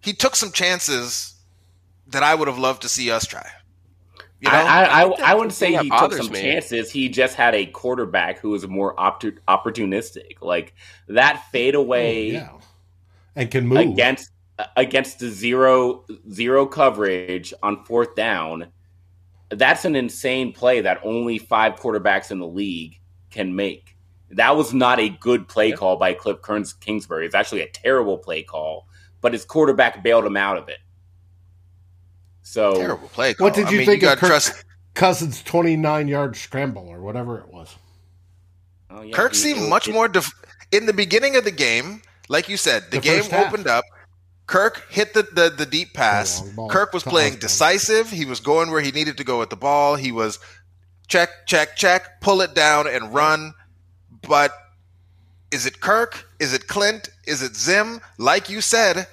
he 0.00 0.12
took 0.12 0.36
some 0.36 0.52
chances 0.52 1.34
that 2.08 2.22
I 2.22 2.34
would 2.34 2.48
have 2.48 2.58
loved 2.58 2.82
to 2.82 2.88
see 2.88 3.10
us 3.10 3.26
try. 3.26 3.48
You 4.40 4.50
know? 4.50 4.56
I, 4.56 4.82
I, 4.82 5.02
I, 5.04 5.30
I 5.30 5.34
wouldn't 5.34 5.52
say 5.52 5.72
he 5.76 5.88
took 5.88 6.12
some 6.14 6.30
me- 6.32 6.40
chances. 6.40 6.90
He 6.90 7.08
just 7.08 7.36
had 7.36 7.54
a 7.54 7.66
quarterback 7.66 8.38
who 8.40 8.50
was 8.50 8.66
more 8.66 8.98
opt- 9.00 9.38
opportunistic. 9.46 10.42
Like 10.42 10.74
that 11.08 11.44
fadeaway 11.52 12.30
Oh, 12.30 12.32
yeah. 12.32 12.50
And 13.36 13.50
can 13.50 13.66
move. 13.66 13.78
against 13.78 14.30
against 14.76 15.20
the 15.20 15.30
zero 15.30 16.04
zero 16.30 16.66
coverage 16.66 17.54
on 17.62 17.84
fourth 17.84 18.14
down. 18.14 18.66
That's 19.48 19.84
an 19.84 19.96
insane 19.96 20.52
play 20.52 20.80
that 20.82 21.00
only 21.04 21.38
five 21.38 21.76
quarterbacks 21.76 22.30
in 22.30 22.38
the 22.38 22.46
league 22.46 22.98
can 23.30 23.54
make. 23.56 23.91
That 24.32 24.56
was 24.56 24.72
not 24.72 24.98
a 24.98 25.08
good 25.10 25.46
play 25.48 25.72
call 25.72 25.96
by 25.96 26.14
Cliff 26.14 26.40
Kearns 26.42 26.72
Kingsbury. 26.72 27.26
It's 27.26 27.34
actually 27.34 27.60
a 27.62 27.68
terrible 27.68 28.16
play 28.18 28.42
call, 28.42 28.86
but 29.20 29.32
his 29.32 29.44
quarterback 29.44 30.02
bailed 30.02 30.24
him 30.24 30.36
out 30.36 30.56
of 30.56 30.68
it. 30.68 30.78
So 32.42 32.74
Terrible 32.76 33.08
play. 33.08 33.34
Call. 33.34 33.46
What 33.46 33.54
did 33.54 33.66
I 33.66 33.70
you 33.70 33.78
mean, 33.78 33.86
think 33.86 34.02
you 34.02 34.08
of 34.10 34.18
Kirk 34.18 34.28
trust 34.28 34.64
Cousins' 34.94 35.42
29 35.42 36.08
yard 36.08 36.36
scramble 36.36 36.88
or 36.88 37.00
whatever 37.00 37.38
it 37.38 37.48
was? 37.48 37.74
Oh, 38.90 39.02
yeah, 39.02 39.14
Kirk 39.14 39.32
he- 39.32 39.38
seemed 39.38 39.60
it- 39.62 39.68
much 39.68 39.88
it- 39.88 39.92
more 39.92 40.08
def- 40.08 40.32
in 40.70 40.86
the 40.86 40.92
beginning 40.92 41.36
of 41.36 41.44
the 41.44 41.50
game. 41.50 42.02
Like 42.28 42.48
you 42.48 42.56
said, 42.56 42.84
the, 42.90 42.98
The 42.98 43.00
game 43.00 43.24
opened 43.32 43.66
up. 43.66 43.84
Kirk 44.46 44.90
hit 44.90 45.12
the, 45.14 45.22
the, 45.22 45.50
the 45.50 45.66
deep 45.66 45.92
pass. 45.94 46.40
long 46.40 46.54
ball. 46.54 46.68
Kirk 46.70 46.92
was 46.92 47.02
playing 47.02 47.36
decisive. 47.36 48.10
He 48.10 48.24
was 48.24 48.40
going 48.40 48.70
where 48.70 48.80
he 48.80 48.90
needed 48.92 49.16
to 49.18 49.24
go 49.24 49.38
with 49.38 49.50
the 49.50 49.56
ball. 49.56 49.96
He 49.96 50.12
was 50.12 50.38
check, 51.08 51.46
check, 51.46 51.76
check, 51.76 52.20
pull 52.20 52.40
it 52.40 52.54
down 52.54 52.86
and 52.86 53.12
run. 53.14 53.54
But 54.28 54.52
is 55.50 55.66
it 55.66 55.80
Kirk? 55.80 56.26
Is 56.38 56.54
it 56.54 56.66
Klint? 56.66 57.08
Is 57.26 57.42
it 57.42 57.54
Zim? 57.56 58.00
Like 58.18 58.48
you 58.48 58.60
said, 58.60 59.06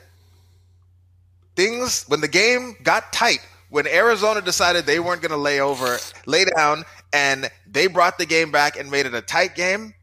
things 1.56 2.06
when 2.08 2.22
the 2.22 2.28
game 2.28 2.76
got 2.84 3.12
tight, 3.12 3.40
when 3.70 3.88
Arizona 3.88 4.42
decided 4.42 4.86
they 4.86 5.00
weren't 5.00 5.22
going 5.22 5.32
to 5.32 5.38
lay 5.38 5.60
over, 5.60 5.98
lay 6.26 6.46
down, 6.46 6.86
and 7.14 7.50
they 7.68 7.88
brought 7.88 8.18
the 8.18 8.26
game 8.26 8.52
back 8.52 8.78
and 8.78 8.90
made 8.90 9.06
it 9.06 9.14
a 9.14 9.22
tight 9.22 9.56
game, 9.56 9.94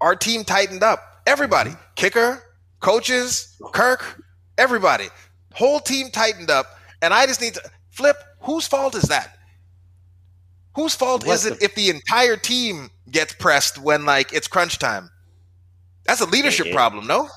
our 0.00 0.14
team 0.14 0.44
tightened 0.44 0.82
up. 0.82 1.22
Everybody, 1.26 1.70
mm-hmm. 1.70 1.82
kicker, 1.94 2.42
coaches, 2.80 3.56
Kirk, 3.72 4.22
everybody, 4.56 5.08
whole 5.54 5.80
team 5.80 6.10
tightened 6.10 6.50
up. 6.50 6.78
And 7.02 7.14
I 7.14 7.26
just 7.26 7.40
need 7.40 7.54
to 7.54 7.70
flip. 7.90 8.16
Whose 8.40 8.66
fault 8.66 8.94
is 8.94 9.04
that? 9.04 9.37
Whose 10.78 10.94
fault 10.94 11.26
What 11.26 11.34
is 11.34 11.44
it 11.44 11.58
the- 11.58 11.64
if 11.64 11.74
the 11.74 11.90
entire 11.90 12.36
team 12.36 12.90
gets 13.10 13.32
pressed 13.32 13.78
when 13.78 14.04
like 14.04 14.32
it's 14.32 14.46
crunch 14.46 14.78
time? 14.78 15.10
That's 16.04 16.20
a 16.20 16.24
leadership 16.24 16.66
It- 16.66 16.70
it- 16.70 16.74
problem, 16.76 17.08
no? 17.08 17.28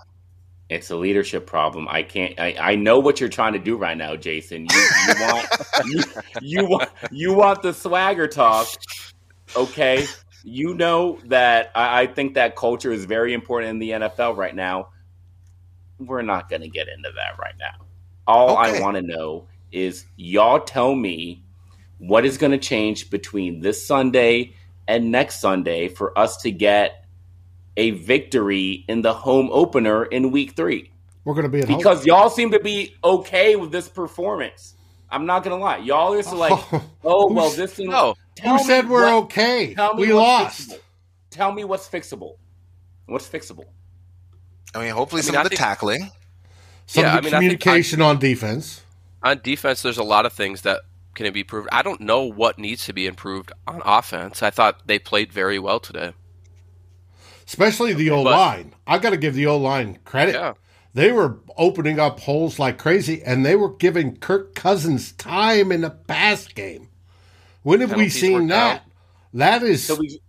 It's 0.70 0.92
a 0.92 0.96
leadership 0.96 1.48
problem. 1.48 1.88
I 1.90 2.04
can't. 2.04 2.40
I, 2.40 2.56
I 2.60 2.76
know 2.76 3.00
what 3.00 3.20
you're 3.20 3.30
trying 3.30 3.54
to 3.54 3.60
do 3.60 3.78
right 3.78 3.98
now, 3.98 4.16
Jason. 4.16 4.68
You, 4.72 4.80
you 5.08 5.14
want 5.20 5.48
you, 5.86 6.04
you 6.42 6.66
want 6.66 6.90
you 7.10 7.34
want 7.34 7.64
the 7.64 7.74
swagger 7.74 8.28
talk. 8.28 8.68
Okay, 9.56 10.06
you 10.44 10.76
know 10.76 11.18
that 11.26 11.72
I, 11.74 12.04
I 12.04 12.08
think 12.08 12.36
that 12.36 12.56
culture 12.56 12.92
is 12.92 13.06
very 13.06 13.34
important 13.34 13.72
in 13.72 13.80
the 13.80 13.90
NFL 13.90 14.38
right 14.38 14.56
now. 14.56 14.90
We're 15.98 16.22
not 16.22 16.48
going 16.48 16.62
to 16.62 16.70
get 16.70 16.88
into 16.88 17.10
that 17.16 17.40
right 17.40 17.56
now. 17.60 17.86
All 18.28 18.56
I 18.56 18.80
want 18.80 18.98
to 18.98 19.02
know 19.02 19.48
is 19.72 20.06
y'all 20.16 20.60
tell 20.60 20.94
me 20.94 21.44
what 22.02 22.26
is 22.26 22.38
going 22.40 22.52
to 22.52 22.58
change 22.58 23.10
between 23.12 23.62
this 23.62 23.86
Sunday 23.86 24.56
and 24.88 25.12
next 25.12 25.40
Sunday 25.40 25.88
for 25.88 26.18
us 26.18 26.38
to 26.38 26.52
get 26.52 27.06
a 27.78 27.92
victory 27.92 28.84
in 28.88 29.04
the 29.04 29.14
home 29.14 29.50
opener 29.52 30.04
in 30.04 30.32
week 30.32 30.56
three. 30.56 30.92
We're 31.24 31.36
going 31.36 31.44
to 31.44 31.50
be 31.50 31.60
at 31.62 31.70
home. 31.70 31.78
because 31.78 32.04
y'all 32.06 32.32
seem 32.32 32.52
to 32.52 32.60
be 32.60 32.96
okay 33.04 33.56
with 33.56 33.72
this 33.72 33.88
performance. 33.88 34.74
I'm 35.12 35.26
not 35.26 35.44
gonna 35.44 35.58
lie, 35.58 35.78
y'all 35.78 36.16
just 36.16 36.34
like, 36.34 36.54
oh 37.04 37.32
well, 37.34 37.50
this 37.50 37.74
thing. 37.74 37.90
No. 37.90 38.16
Tell 38.36 38.58
Who 38.58 38.64
said 38.64 38.88
we're 38.90 39.04
what- 39.04 39.24
okay? 39.26 39.74
Tell 39.76 39.94
me 39.94 40.08
We 40.08 40.14
lost. 40.14 40.70
Fixable. 40.70 40.80
Tell 41.30 41.52
me 41.52 41.64
what's 41.66 41.88
fixable. 41.90 42.38
What's 43.08 43.28
fixable? 43.28 43.66
I 44.74 44.80
mean, 44.86 44.92
hopefully 44.92 45.20
I 45.20 45.24
mean, 45.24 45.34
some 45.34 45.36
I 45.36 45.42
of 45.44 45.50
the 45.50 45.56
tackling. 45.58 46.10
Some 46.88 47.04
Yeah, 47.04 47.10
of 47.12 47.18
I 47.18 47.20
the 47.20 47.26
mean, 47.26 47.34
I 47.36 47.40
think 47.40 47.60
communication 47.62 48.02
on 48.02 48.20
defense. 48.20 48.82
on 49.22 49.42
defense, 49.44 49.82
there's 49.82 49.98
a 49.98 50.04
lot 50.04 50.26
of 50.26 50.32
things 50.32 50.62
that 50.62 50.80
can 51.16 51.26
it 51.26 51.34
be 51.34 51.42
improved. 51.42 51.70
I 51.72 51.82
don't 51.82 52.02
know 52.02 52.24
what 52.24 52.58
needs 52.60 52.86
to 52.86 52.94
be 52.94 53.08
improved 53.08 53.52
on 53.68 53.82
offense. 53.86 54.42
I 54.44 54.50
thought 54.50 54.88
they 54.88 55.00
played 55.00 55.34
very 55.34 55.60
well 55.60 55.80
today. 55.80 56.14
especially 57.48 57.94
the 57.94 58.10
O 58.12 58.22
line. 58.22 58.74
I 58.88 58.98
got 58.98 59.12
to 59.12 59.18
give 59.18 59.36
the 59.36 59.48
O 59.48 59.58
line 59.58 60.00
credit. 60.06 60.36
Yeah. 60.36 60.54
They 60.94 61.12
were 61.12 61.40
opening 61.58 62.00
up 62.00 62.20
holes 62.20 62.60
like 62.60 62.78
crazy, 62.78 63.24
and 63.24 63.46
they 63.46 63.56
were 63.56 63.70
giving 63.74 64.18
Kirk 64.18 64.56
Cousins 64.56 65.14
time 65.14 65.72
in 65.72 65.82
the 65.82 65.90
pass 65.90 66.48
game. 66.48 66.90
When 67.64 67.82
have 67.82 67.96
we 67.96 68.10
seen 68.10 68.48
that? 68.48 68.78
out. 68.78 68.82
That 69.34 69.64
is 69.64 69.86
So 69.86 69.96
we, 69.96 70.20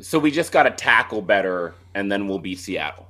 so 0.00 0.18
we 0.18 0.30
just 0.30 0.52
got 0.52 0.64
to 0.64 0.70
tackle 0.70 1.22
better, 1.22 1.74
and 1.94 2.10
then 2.12 2.28
we'll 2.28 2.38
be 2.38 2.54
Seattle. 2.56 3.09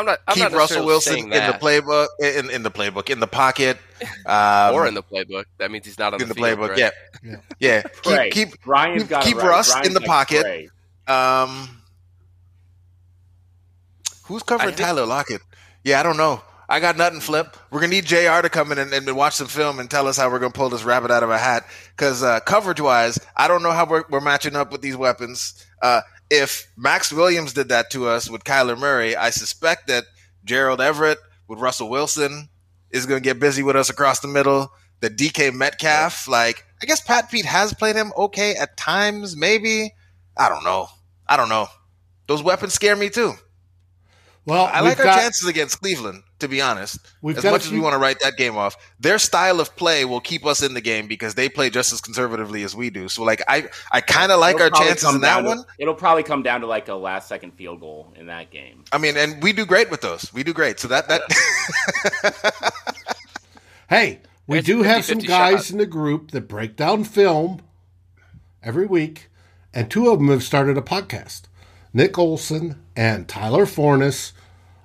I'm 0.00 0.06
not. 0.06 0.18
I'm 0.26 0.34
Keep 0.34 0.42
not 0.44 0.52
Russell 0.52 0.86
Wilson 0.86 1.12
saying 1.12 1.24
in 1.26 1.46
the 1.46 1.58
playbook, 1.60 2.06
in, 2.20 2.50
in 2.50 2.62
the 2.62 2.70
playbook, 2.70 3.10
in 3.10 3.20
the 3.20 3.26
pocket, 3.26 3.78
um, 4.26 4.74
or 4.74 4.86
in 4.86 4.94
the 4.94 5.02
playbook. 5.02 5.44
That 5.58 5.70
means 5.70 5.84
he's 5.86 5.98
not 5.98 6.14
on 6.14 6.22
in 6.22 6.28
the 6.28 6.34
field, 6.34 6.58
playbook. 6.58 6.68
right? 6.70 6.78
Yeah, 6.78 6.90
Yeah. 7.58 7.82
yeah. 8.06 8.28
Keep 8.30 8.32
keep 8.52 8.62
Brian's 8.62 9.02
keep- 9.04 9.20
keep 9.20 9.36
right. 9.36 9.46
Russ 9.46 9.70
Brian's 9.72 9.88
in 9.88 9.94
the 9.94 10.00
pocket. 10.00 10.70
Um, 11.06 11.82
who's 14.24 14.42
covering 14.42 14.74
think- 14.74 14.86
Tyler 14.86 15.06
Lockett? 15.06 15.42
Yeah, 15.84 16.00
I 16.00 16.02
don't 16.02 16.16
know. 16.16 16.42
I 16.68 16.78
got 16.78 16.96
nothing. 16.96 17.20
Flip. 17.20 17.56
We're 17.70 17.80
gonna 17.80 17.90
need 17.90 18.04
Jr. 18.06 18.42
to 18.42 18.48
come 18.48 18.70
in 18.70 18.78
and, 18.78 18.92
and 18.92 19.16
watch 19.16 19.34
some 19.34 19.48
film 19.48 19.80
and 19.80 19.90
tell 19.90 20.06
us 20.06 20.16
how 20.16 20.30
we're 20.30 20.38
gonna 20.38 20.52
pull 20.52 20.68
this 20.68 20.84
rabbit 20.84 21.10
out 21.10 21.24
of 21.24 21.30
a 21.30 21.36
hat. 21.38 21.66
Because 21.96 22.22
uh, 22.22 22.38
coverage 22.40 22.80
wise, 22.80 23.18
I 23.36 23.48
don't 23.48 23.62
know 23.64 23.72
how 23.72 23.86
we're, 23.86 24.04
we're 24.08 24.20
matching 24.20 24.54
up 24.54 24.70
with 24.70 24.80
these 24.80 24.96
weapons. 24.96 25.66
Uh, 25.82 26.02
if 26.30 26.66
Maxx 26.76 27.12
Williams 27.12 27.52
did 27.52 27.68
that 27.68 27.90
to 27.90 28.06
us 28.08 28.30
with 28.30 28.44
Kyler 28.44 28.78
Murray, 28.78 29.16
I 29.16 29.30
suspect 29.30 29.88
that 29.88 30.04
Gerald 30.44 30.80
Everett 30.80 31.18
with 31.48 31.58
Russell 31.58 31.90
Wilson 31.90 32.48
is 32.90 33.06
gonna 33.06 33.20
get 33.20 33.38
busy 33.40 33.62
with 33.62 33.76
us 33.76 33.90
across 33.90 34.20
the 34.20 34.28
middle. 34.28 34.72
The 35.00 35.10
DK 35.10 35.52
Metcalf, 35.52 36.28
like 36.28 36.64
I 36.82 36.86
guess 36.86 37.00
Pat 37.00 37.30
Pete 37.30 37.44
has 37.46 37.74
played 37.74 37.96
him 37.96 38.12
okay 38.16 38.54
at 38.54 38.76
times, 38.76 39.36
maybe. 39.36 39.92
I 40.36 40.48
don't 40.48 40.64
know. 40.64 40.88
I 41.26 41.36
don't 41.36 41.48
know. 41.48 41.68
Those 42.26 42.42
weapons 42.42 42.74
scare 42.74 42.96
me 42.96 43.10
too. 43.10 43.34
well. 44.46 44.66
I 44.72 44.80
like 44.80 44.98
our 44.98 45.04
got- 45.04 45.18
chances 45.20 45.48
against 45.48 45.80
Cleveland, 45.80 46.22
to 46.40 46.48
be 46.48 46.60
honest. 46.60 46.98
We've 47.22 47.36
as 47.36 47.42
got 47.42 47.48
a 47.50 47.52
much 47.52 47.66
as 47.66 47.72
we 47.72 47.80
want 47.80 47.94
to 47.94 47.98
write 47.98 48.20
that 48.20 48.36
game 48.36 48.56
off, 48.56 48.76
their 48.98 49.18
style 49.18 49.60
of 49.60 49.74
play 49.76 50.04
will 50.04 50.20
keep 50.20 50.44
us 50.44 50.62
in 50.62 50.74
the 50.74 50.80
game 50.80 51.06
because 51.06 51.34
they 51.34 51.48
play 51.48 51.70
just 51.70 51.92
as 51.92 52.00
conservatively 52.00 52.62
as 52.62 52.74
we 52.76 52.90
do. 52.90 53.08
So, 53.08 53.22
like, 53.22 53.42
I, 53.48 53.68
I 53.92 54.00
kind 54.00 54.32
of 54.32 54.40
like 54.40 54.56
It'll 54.56 54.64
our 54.64 54.70
probably 54.70 54.86
chances 54.88 55.04
come 55.06 55.14
in 55.16 55.20
that 55.22 55.40
to- 55.42 55.46
one. 55.46 55.64
it'll 55.78 55.94
probably 55.94 56.22
come 56.22 56.42
down 56.42 56.60
to 56.62 56.66
like 56.66 56.88
a 56.88 56.94
last 56.94 57.28
second 57.28 57.52
field 57.52 57.80
goal 57.80 58.12
in 58.16 58.26
that 58.26 58.50
game. 58.50 58.84
I 58.92 58.98
mean, 58.98 59.16
and 59.16 59.42
we 59.42 59.52
do 59.52 59.64
great 59.64 59.90
with 59.90 60.00
those. 60.00 60.32
We 60.32 60.42
do 60.42 60.52
great. 60.52 60.80
So 60.80 60.88
that 60.88 61.08
that 61.08 61.22
Hey, 63.88 64.20
we 64.46 64.58
It's 64.58 64.66
do 64.66 64.82
have 64.82 65.04
some 65.04 65.18
guys 65.18 65.66
shot. 65.66 65.70
in 65.72 65.78
the 65.78 65.86
group 65.86 66.30
that 66.30 66.42
break 66.48 66.76
down 66.76 67.04
film 67.04 67.60
every 68.62 68.86
week, 68.86 69.28
and 69.74 69.90
two 69.90 70.08
of 70.10 70.18
them 70.18 70.28
have 70.28 70.42
started 70.42 70.76
a 70.78 70.82
podcast. 70.82 71.42
Nick 71.92 72.16
Olson 72.18 72.80
and 72.94 73.26
Tyler 73.28 73.66
Fornes, 73.66 74.32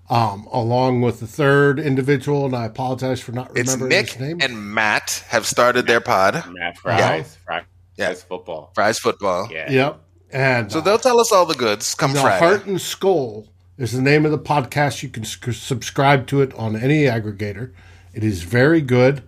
um, 0.10 0.48
along 0.52 1.02
with 1.02 1.20
the 1.20 1.28
third 1.28 1.80
individual, 1.80 2.46
and 2.46 2.56
I 2.56 2.66
apologize 2.66 3.20
for 3.22 3.32
not 3.32 3.52
it's 3.58 3.72
remembering 3.74 3.90
Nick 3.90 4.10
his 4.12 4.20
name. 4.22 4.38
and 4.42 4.74
Matt 4.74 5.24
have 5.30 5.46
started 5.46 5.88
their 5.88 6.02
pod, 6.02 6.44
Matt 6.54 6.78
Fries, 6.78 7.38
Fries, 7.46 7.64
Yeah. 7.98 8.14
football. 8.14 8.72
Fries 8.76 9.00
Football. 9.00 9.50
Yeah. 9.52 9.72
yep, 9.72 10.00
and 10.32 10.72
So 10.72 10.82
they'll 10.82 11.00
tell 11.00 11.20
us 11.20 11.32
all 11.32 11.46
the 11.46 11.56
goods 11.56 11.96
come 11.96 12.14
the 12.14 12.22
Friday. 12.22 12.46
Heart 12.46 12.66
and 12.68 12.80
Skull 12.82 13.48
is 13.78 13.92
the 13.94 14.02
name 14.02 14.26
of 14.26 14.32
the 14.32 14.40
podcast. 14.40 15.02
You 15.04 15.10
can 15.10 15.24
sc- 15.26 15.52
subscribe 15.54 16.28
to 16.28 16.42
it 16.42 16.54
on 16.54 16.76
any 16.76 17.04
aggregator. 17.04 17.72
It 18.14 18.24
is 18.24 18.44
very 18.44 18.82
good. 18.82 19.24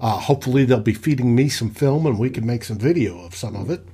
Uh, 0.00 0.12
hopefully, 0.12 0.64
they'll 0.64 0.80
be 0.80 0.94
feeding 0.94 1.34
me 1.34 1.48
some 1.50 1.70
film 1.70 2.06
and 2.06 2.18
we 2.18 2.30
can 2.30 2.46
make 2.46 2.64
some 2.64 2.78
video 2.78 3.20
of 3.24 3.34
some 3.34 3.54
of 3.54 3.68
it. 3.68 3.86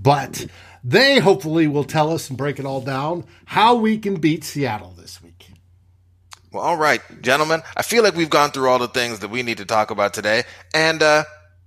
But 0.00 0.46
they 0.82 1.18
hopefully 1.18 1.66
will 1.66 1.84
tell 1.84 2.10
us 2.10 2.28
and 2.30 2.38
break 2.38 2.58
it 2.58 2.64
all 2.64 2.80
down 2.80 3.24
how 3.44 3.74
we 3.74 3.98
can 3.98 4.14
beat 4.16 4.44
Seattle 4.44 4.94
this 4.96 5.22
week. 5.22 5.31
Well, 6.52 6.62
all 6.62 6.76
right, 6.76 7.00
gentlemen. 7.22 7.62
I 7.74 7.82
feel 7.82 8.02
like 8.02 8.14
we've 8.14 8.28
gone 8.28 8.50
through 8.50 8.68
all 8.68 8.78
the 8.78 8.88
things 8.88 9.20
that 9.20 9.28
we 9.28 9.42
need 9.42 9.56
to 9.58 9.64
talk 9.64 9.90
about 9.90 10.12
today, 10.12 10.42
and 10.74 11.02
uh, 11.02 11.24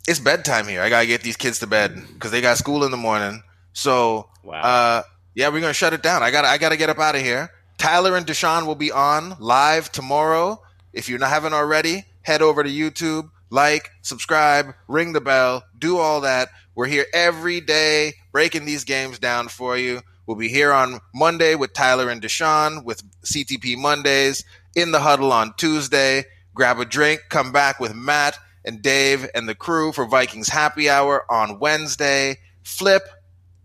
it's 0.08 0.19
bedtime 0.19 0.67
here. 0.67 0.82
I 0.84 0.89
gotta 0.89 1.08
get 1.08 1.21
these 1.24 1.38
kids 1.38 1.60
to 1.60 1.67
bed 1.67 2.00
because 2.13 2.30
they 2.30 2.39
got 2.39 2.58
school 2.58 2.84
in 2.84 2.91
the 2.91 2.98
morning. 2.98 3.41
So, 3.74 4.30
Wow. 4.43 4.62
uh, 4.62 5.04
yeah, 5.34 5.50
we're 5.50 5.62
gonna 5.62 5.74
shut 5.74 5.93
it 5.93 6.04
down. 6.04 6.21
I 6.21 6.30
gotta, 6.30 6.48
I 6.48 6.60
gotta 6.60 6.78
get 6.78 6.91
up 6.91 7.00
out 7.00 7.15
of 7.15 7.21
here. 7.21 7.50
Tyler 7.80 8.15
and 8.15 8.28
Deshaun 8.28 8.67
will 8.67 8.76
be 8.76 8.91
on 8.91 9.36
live 9.39 9.91
tomorrow. 9.91 10.62
If 10.93 11.10
you 11.10 11.17
haven't 11.17 11.54
already, 11.54 12.06
head 12.21 12.43
over 12.43 12.63
to 12.63 12.69
YouTube, 12.69 13.32
like, 13.50 13.89
subscribe, 14.04 14.76
ring 14.88 15.13
the 15.13 15.21
bell, 15.21 15.63
do 15.80 15.98
all 15.98 16.21
that. 16.21 16.50
We're 16.76 16.86
here 16.88 17.06
every 17.12 17.60
day 17.60 18.13
breaking 18.32 18.65
these 18.65 18.84
games 18.84 19.17
down 19.17 19.48
for 19.48 19.78
you. 19.78 20.02
We'll 20.26 20.38
be 20.38 20.50
here 20.50 20.72
on 20.72 21.00
Monday 21.14 21.56
with 21.56 21.74
Tyler 21.74 22.10
and 22.10 22.22
Deshaun 22.22 22.84
with 22.84 23.04
CTP 23.24 23.78
Mondays. 23.78 24.44
In 24.76 24.92
the 24.92 25.00
huddle 25.00 25.32
on 25.32 25.54
Tuesday. 25.56 26.26
Grab 26.54 26.80
a 26.80 26.86
drink, 26.86 27.22
come 27.30 27.52
back 27.52 27.80
with 27.80 27.94
Matt 27.94 28.38
and 28.66 28.82
Dave 28.82 29.30
and 29.36 29.48
the 29.48 29.56
crew 29.56 29.92
for 29.92 30.06
Vikings 30.06 30.50
Happy 30.50 30.90
Hour 30.90 31.30
on 31.32 31.60
Wednesday. 31.60 32.38
Flip 32.64 33.04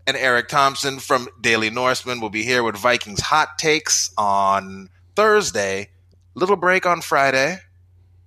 and 0.06 0.16
Eric 0.16 0.48
Thompson 0.48 0.98
from 0.98 1.28
Daily 1.40 1.70
Norseman 1.70 2.20
will 2.20 2.30
be 2.30 2.42
here 2.42 2.62
with 2.62 2.76
Vikings 2.76 3.20
Hot 3.20 3.58
Takes 3.58 4.12
on 4.18 4.88
Thursday. 5.16 5.88
Little 6.34 6.56
break 6.56 6.84
on 6.84 7.00
Friday. 7.00 7.58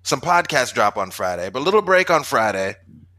Some 0.04 0.22
podcast 0.22 0.74
drop 0.74 0.98
on 0.98 1.12
Friday, 1.12 1.50
but 1.50 1.62
little 1.62 1.82
break 1.82 2.10
on 2.10 2.24
Friday. 2.24 2.76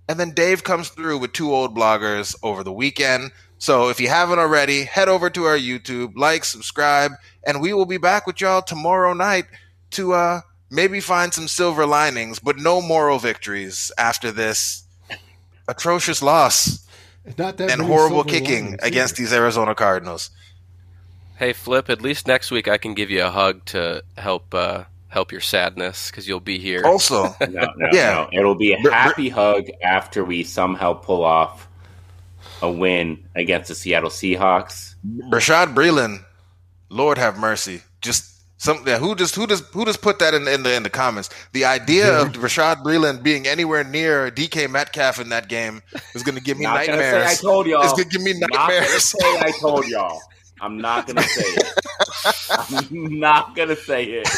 And 0.08 0.20
then 0.20 0.32
Dave 0.32 0.64
comes 0.64 0.90
through 0.90 1.18
with 1.18 1.32
two 1.32 1.52
old 1.54 1.74
bloggers 1.74 2.36
over 2.42 2.62
the 2.62 2.72
weekend. 2.72 3.32
So 3.58 3.88
if 3.88 4.00
you 4.00 4.08
haven't 4.08 4.38
already, 4.38 4.84
head 4.84 5.08
over 5.08 5.30
to 5.30 5.44
our 5.44 5.56
YouTube, 5.56 6.12
like, 6.16 6.44
subscribe, 6.44 7.12
and 7.46 7.60
we 7.60 7.72
will 7.72 7.86
be 7.86 7.96
back 7.98 8.26
with 8.26 8.40
y'all 8.40 8.62
tomorrow 8.62 9.12
night 9.14 9.44
to 9.92 10.12
uh 10.12 10.40
maybe 10.70 11.00
find 11.00 11.32
some 11.32 11.46
silver 11.48 11.86
linings, 11.86 12.38
but 12.40 12.56
no 12.58 12.80
moral 12.82 13.18
victories 13.18 13.92
after 13.96 14.30
this 14.32 14.82
atrocious 15.68 16.20
loss 16.22 16.86
not 17.38 17.56
that 17.56 17.70
and 17.70 17.80
horrible 17.80 18.24
kicking 18.24 18.64
linings 18.64 18.82
against 18.82 19.14
either. 19.14 19.22
these 19.22 19.32
Arizona 19.32 19.74
Cardinals. 19.74 20.30
Hey, 21.38 21.52
Flip. 21.52 21.88
At 21.88 22.02
least 22.02 22.26
next 22.26 22.50
week 22.50 22.68
I 22.68 22.76
can 22.76 22.92
give 22.94 23.10
you 23.10 23.24
a 23.24 23.30
hug 23.30 23.64
to 23.66 24.02
help 24.18 24.52
uh, 24.54 24.84
help 25.08 25.32
your 25.32 25.40
sadness 25.40 26.10
because 26.10 26.28
you'll 26.28 26.40
be 26.40 26.58
here. 26.58 26.82
Also, 26.84 27.34
No, 27.40 27.46
no, 27.76 27.88
Yeah. 27.92 28.28
no. 28.32 28.38
It'll 28.38 28.54
be 28.56 28.72
a 28.74 28.76
Br- 28.78 28.88
br- 28.88 28.94
happy 28.94 29.28
hug 29.30 29.68
after 29.82 30.24
we 30.24 30.42
somehow 30.44 30.92
pull 30.92 31.24
off 31.24 31.66
a 32.62 32.70
win 32.70 33.28
against 33.34 33.68
the 33.68 33.74
Seattle 33.74 34.10
Seahawks. 34.10 34.94
Bashaud 35.06 35.74
Breeland, 35.74 36.24
Lord 36.88 37.18
have 37.18 37.38
mercy. 37.38 37.82
Just 38.00 38.34
some 38.56 38.82
yeah, 38.86 38.98
who 38.98 39.14
just 39.14 39.34
who 39.34 39.46
just 39.46 39.64
who 39.74 39.84
just 39.84 40.00
put 40.00 40.18
that 40.20 40.32
in, 40.32 40.48
in 40.48 40.62
the 40.62 40.74
in 40.74 40.82
the 40.82 40.90
comments. 40.90 41.28
The 41.52 41.64
idea 41.66 42.20
of 42.20 42.28
Bashaud 42.32 42.82
Breeland 42.82 43.22
being 43.22 43.46
anywhere 43.46 43.84
near 43.84 44.30
DK 44.30 44.70
Metcalf 44.70 45.20
in 45.20 45.28
that 45.30 45.48
game 45.48 45.82
is 46.14 46.22
going 46.22 46.36
to 46.36 46.42
give 46.42 46.56
me 46.58 46.64
Not 46.64 46.86
gonna 46.86 46.98
say 46.98 47.10
nightmares. 47.12 47.38
I 47.38 47.42
told 47.42 47.66
y'all. 47.66 47.82
It's 47.82 47.92
going 47.92 48.08
to 48.08 48.16
give 48.16 48.22
me 48.22 48.32
Not 48.38 48.50
nightmares. 48.52 49.04
say 49.04 49.18
I 49.22 49.52
told 49.60 49.86
y'all. 49.86 50.20
I'm 50.60 50.78
not 50.78 51.06
gonna 51.06 51.22
say 51.22 51.42
it. 51.42 51.74
I'm 52.50 53.18
not 53.18 53.54
gonna 53.54 53.76
say 53.76 54.04
it 54.04 54.28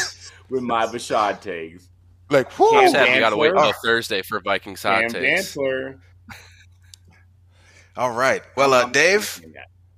with 0.49 0.63
my 0.63 0.87
Bashaud 0.87 1.39
takes. 1.39 1.87
like, 2.29 2.57
whoo. 2.59 2.69
Cam 2.71 2.89
Sad 2.91 3.13
we 3.13 3.19
got 3.19 3.29
to 3.29 3.37
wait 3.37 3.51
until 3.51 3.71
Thursday 3.83 4.23
for 4.23 4.39
Vikings 4.41 4.83
hot 4.83 5.01
Cam 5.01 5.09
takes. 5.11 5.55
Dantzler. 5.55 5.99
All 7.97 8.11
right. 8.11 8.43
Well, 8.55 8.73
uh, 8.73 8.85
Dave, 8.89 9.41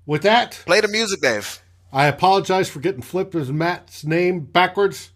With 0.06 0.22
that, 0.24 0.52
play 0.66 0.82
the 0.82 0.88
music, 0.88 1.22
Dave. 1.22 1.62
I 1.92 2.06
apologize 2.08 2.70
for 2.70 2.80
getting 2.80 3.02
flipped 3.02 3.36
as 3.36 3.52
Matt's 3.52 4.04
name 4.06 4.42
backwards, 4.42 5.10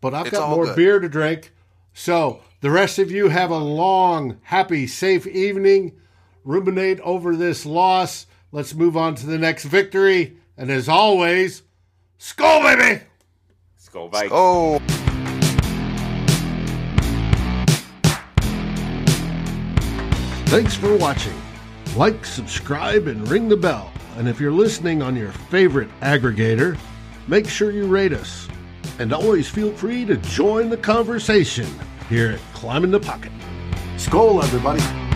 but 0.00 0.14
I've 0.14 0.26
It's 0.26 0.36
got 0.36 0.50
more 0.50 0.66
good. 0.66 0.76
beer 0.76 1.00
to 1.00 1.08
drink. 1.08 1.52
So 1.92 2.40
the 2.60 2.70
rest 2.70 2.98
of 2.98 3.10
you 3.10 3.28
have 3.30 3.50
a 3.50 3.58
long, 3.58 4.38
happy, 4.42 4.86
safe 4.86 5.26
evening. 5.26 5.92
Ruminate 6.44 7.00
over 7.00 7.36
this 7.36 7.66
loss. 7.66 8.26
Let's 8.52 8.74
move 8.74 8.96
on 8.96 9.14
to 9.16 9.26
the 9.26 9.38
next 9.38 9.64
victory. 9.64 10.36
And 10.56 10.70
as 10.70 10.88
always, 10.88 11.62
Skol 12.18 12.62
baby! 12.62 13.02
Skol 13.82 14.10
baby. 14.10 14.28
Oh. 14.30 14.78
Thanks 20.46 20.74
for 20.74 20.96
watching. 20.96 21.39
Like, 21.96 22.24
subscribe, 22.24 23.08
and 23.08 23.28
ring 23.28 23.48
the 23.48 23.56
bell. 23.56 23.92
And 24.16 24.28
if 24.28 24.40
you're 24.40 24.52
listening 24.52 25.02
on 25.02 25.16
your 25.16 25.32
favorite 25.32 25.88
aggregator, 26.00 26.78
make 27.26 27.48
sure 27.48 27.72
you 27.72 27.86
rate 27.86 28.12
us. 28.12 28.48
And 28.98 29.12
always 29.12 29.48
feel 29.48 29.72
free 29.72 30.04
to 30.04 30.16
join 30.16 30.70
the 30.70 30.76
conversation 30.76 31.66
here 32.08 32.30
at 32.30 32.54
Climbing 32.54 32.92
the 32.92 33.00
Pocket. 33.00 33.32
Skol, 33.96 34.42
everybody. 34.42 35.09